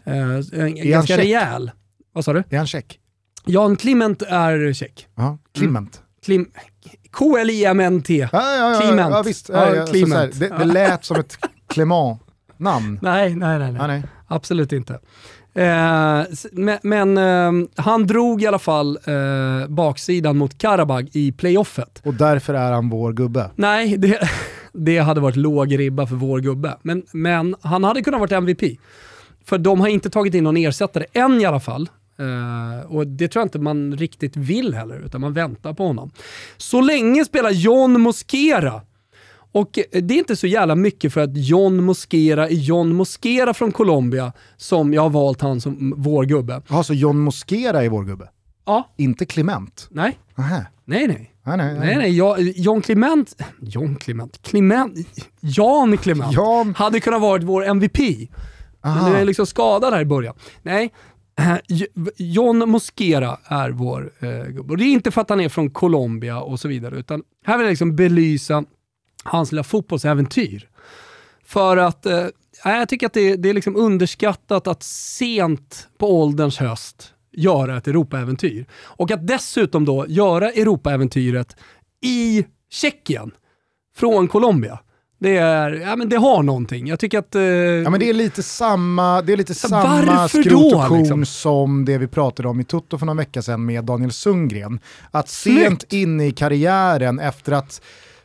[0.07, 1.71] Uh, är ganska rejäl.
[2.13, 2.43] Vad sa du?
[2.51, 3.01] Är han check?
[3.45, 5.07] Jan Kliment är tjeck.
[5.15, 5.97] Ja, Kliment.
[5.97, 6.07] Mm.
[6.25, 6.51] Klim
[7.11, 8.29] K-L-I-M-N-T.
[8.33, 9.11] Ja, ja, ja.
[9.11, 9.49] Ja, visst.
[9.49, 9.87] Ja, ja,
[10.17, 11.39] här, det, det lät som ett
[11.69, 12.99] Clement-namn.
[13.03, 13.89] Nej, nej, nej, nej.
[13.89, 14.03] nej.
[14.27, 14.99] Absolut inte.
[15.55, 16.23] Eh,
[16.53, 22.03] men, men eh, han drog i alla fall eh, baksidan mot Karabag i playoffet.
[22.05, 23.51] Och därför är han vår gubbe?
[23.55, 24.29] Nej, det,
[24.73, 26.77] det hade varit låg ribba för vår gubbe.
[26.83, 28.63] Men, men han hade kunnat vara MVP.
[29.45, 31.89] För de har inte tagit in någon ersättare än i alla fall.
[32.21, 36.11] Uh, och det tror jag inte man riktigt vill heller, utan man väntar på honom.
[36.57, 38.83] Så länge spelar John Mosquera.
[39.53, 43.73] Och det är inte så jävla mycket för att John Mosquera är John Mosquera från
[43.73, 46.63] Colombia som jag har valt han som vår gubbe.
[46.69, 48.29] Jaha, så John Mosquera är vår gubbe?
[48.65, 48.89] Ja.
[48.97, 49.89] Inte Clement?
[49.91, 50.19] Nej.
[50.39, 50.65] Aha.
[50.85, 51.35] Nej, nej.
[51.45, 52.17] Ah, nej, nej, nej.
[52.17, 54.99] Jag, John Clement, John Clement, Clement,
[55.41, 56.75] Jan Clement Jan.
[56.75, 57.99] hade kunnat vara vår MVP.
[58.85, 59.03] Aha.
[59.03, 60.35] Men du är liksom skadad här i början.
[60.63, 60.93] Nej,
[62.17, 64.73] John Mosquera är vår eh, gubbe.
[64.73, 67.59] Och det är inte för att han är från Colombia och så vidare, utan här
[67.59, 68.65] vill jag liksom belysa
[69.25, 70.69] hans lilla fotbollsäventyr.
[71.45, 72.27] För att eh,
[72.65, 77.89] jag tycker att det, det är liksom underskattat att sent på ålderns höst göra ett
[77.89, 78.67] Europaäventyr.
[78.73, 81.57] Och att dessutom då göra Europaäventyret
[82.03, 83.31] i Tjeckien
[83.97, 84.79] från Colombia.
[85.23, 86.87] Det, är, ja, men det har någonting.
[86.87, 87.35] Jag tycker att...
[87.35, 91.27] Eh, ja, men det är lite samma, det är lite samma skrot och liksom?
[91.27, 94.81] som det vi pratade om i Tutto för någon vecka sedan med Daniel Sundgren.
[95.11, 97.83] Att sent in i karriären efter att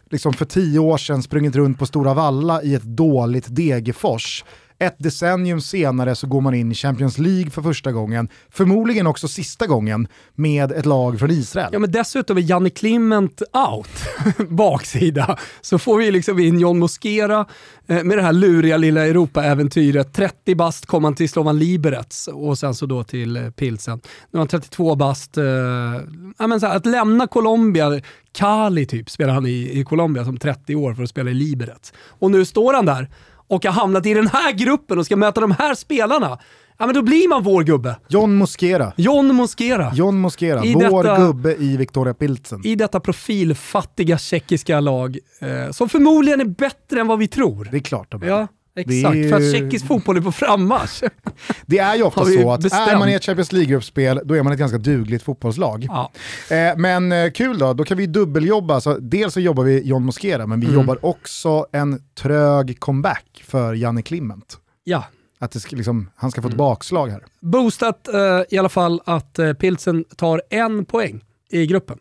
[0.09, 4.43] liksom för tio år sedan sprungit runt på Stora Valla i ett dåligt Degerfors
[4.79, 9.27] ett decennium senare så går man in i Champions League för första gången, förmodligen också
[9.27, 11.69] sista gången, med ett lag från Israel.
[11.71, 13.89] Ja men dessutom är Janne Kliment out,
[14.49, 15.37] baksida.
[15.61, 17.45] Så får vi liksom in John Moskera
[17.87, 20.13] eh, med det här luriga lilla Europa-äventyret.
[20.13, 24.01] 30 bast kom han till Slovan Liberec och sen så då till eh, Pilsen.
[24.31, 25.37] Nu har han 32 bast.
[25.37, 25.43] Eh,
[26.37, 28.01] ja, men så här, att lämna Colombia,
[28.31, 31.93] Cali typ spelar han i, i Colombia som 30 år för att spela i Liberec.
[32.07, 33.09] Och nu står han där
[33.47, 36.39] och har hamnat i den här gruppen och ska möta de här spelarna,
[36.77, 37.95] ja men då blir man vår gubbe.
[38.07, 38.93] John Mosquera.
[38.97, 39.91] John Mosquera.
[39.95, 42.61] John Mosquera, I vår detta, gubbe i Victoria Pilsen.
[42.65, 47.67] I detta profilfattiga tjeckiska lag, eh, som förmodligen är bättre än vad vi tror.
[47.71, 48.27] Det är klart de är.
[48.27, 48.47] Ja.
[48.75, 49.29] Exakt, är...
[49.29, 51.03] för att tjeckisk fotboll är på frammarsch.
[51.65, 52.89] Det är ju ofta så att bestämt.
[52.89, 55.87] är man i ett Champions League-gruppspel, då är man ett ganska dugligt fotbollslag.
[55.89, 56.11] Ja.
[56.55, 58.81] Eh, men eh, kul då, då kan vi dubbeljobba.
[58.81, 60.79] Så dels så jobbar vi John Mosquera, men vi mm.
[60.79, 64.57] jobbar också en trög comeback för Janne Klimment.
[64.83, 65.03] Ja.
[65.39, 66.65] Att det ska, liksom, han ska få ett mm.
[66.65, 67.23] bakslag här.
[67.41, 71.99] Boostat eh, i alla fall att eh, Pilsen tar en poäng i gruppen.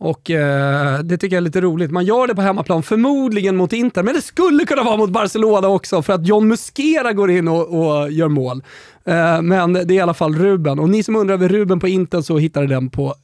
[0.00, 1.90] Och eh, det tycker jag är lite roligt.
[1.90, 5.68] Man gör det på hemmaplan, förmodligen mot Inter, men det skulle kunna vara mot Barcelona
[5.68, 8.62] också för att John Muskera går in och, och gör mål.
[9.04, 10.78] Eh, men det är i alla fall Ruben.
[10.78, 13.14] Och ni som undrar över Ruben på Inter så hittar ni den på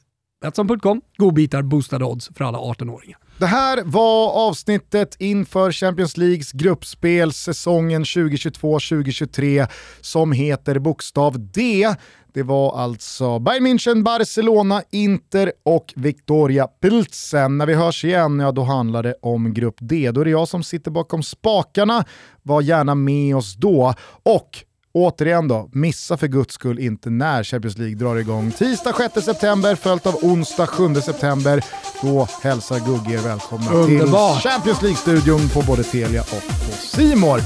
[0.42, 1.00] Betsson.com.
[1.16, 3.18] Godbitar, boostade odds för alla 18-åringar.
[3.38, 9.68] Det här var avsnittet inför Champions Leagues gruppspel säsongen 2022-2023
[10.00, 11.94] som heter bokstav D.
[12.36, 17.58] Det var alltså Bayern München, Barcelona, Inter och Victoria Pilsen.
[17.58, 20.10] När vi hörs igen, ja då handlar det om grupp D.
[20.14, 22.04] Då är det jag som sitter bakom spakarna.
[22.42, 23.94] Var gärna med oss då.
[24.22, 24.64] Och
[24.96, 28.50] Återigen då, missa för guds skull inte när Champions League drar igång.
[28.52, 31.64] Tisdag 6 september följt av onsdag 7 september.
[32.02, 34.40] Då hälsar Gugge er välkomna Underbar.
[34.40, 37.40] till Champions League-studion på både Telia och på Simor.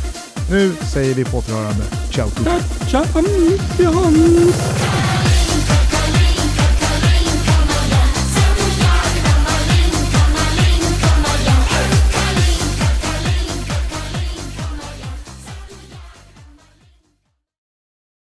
[0.51, 2.61] Nu säger vi på återhörande ciao Gugge.
[2.91, 3.05] Ciao,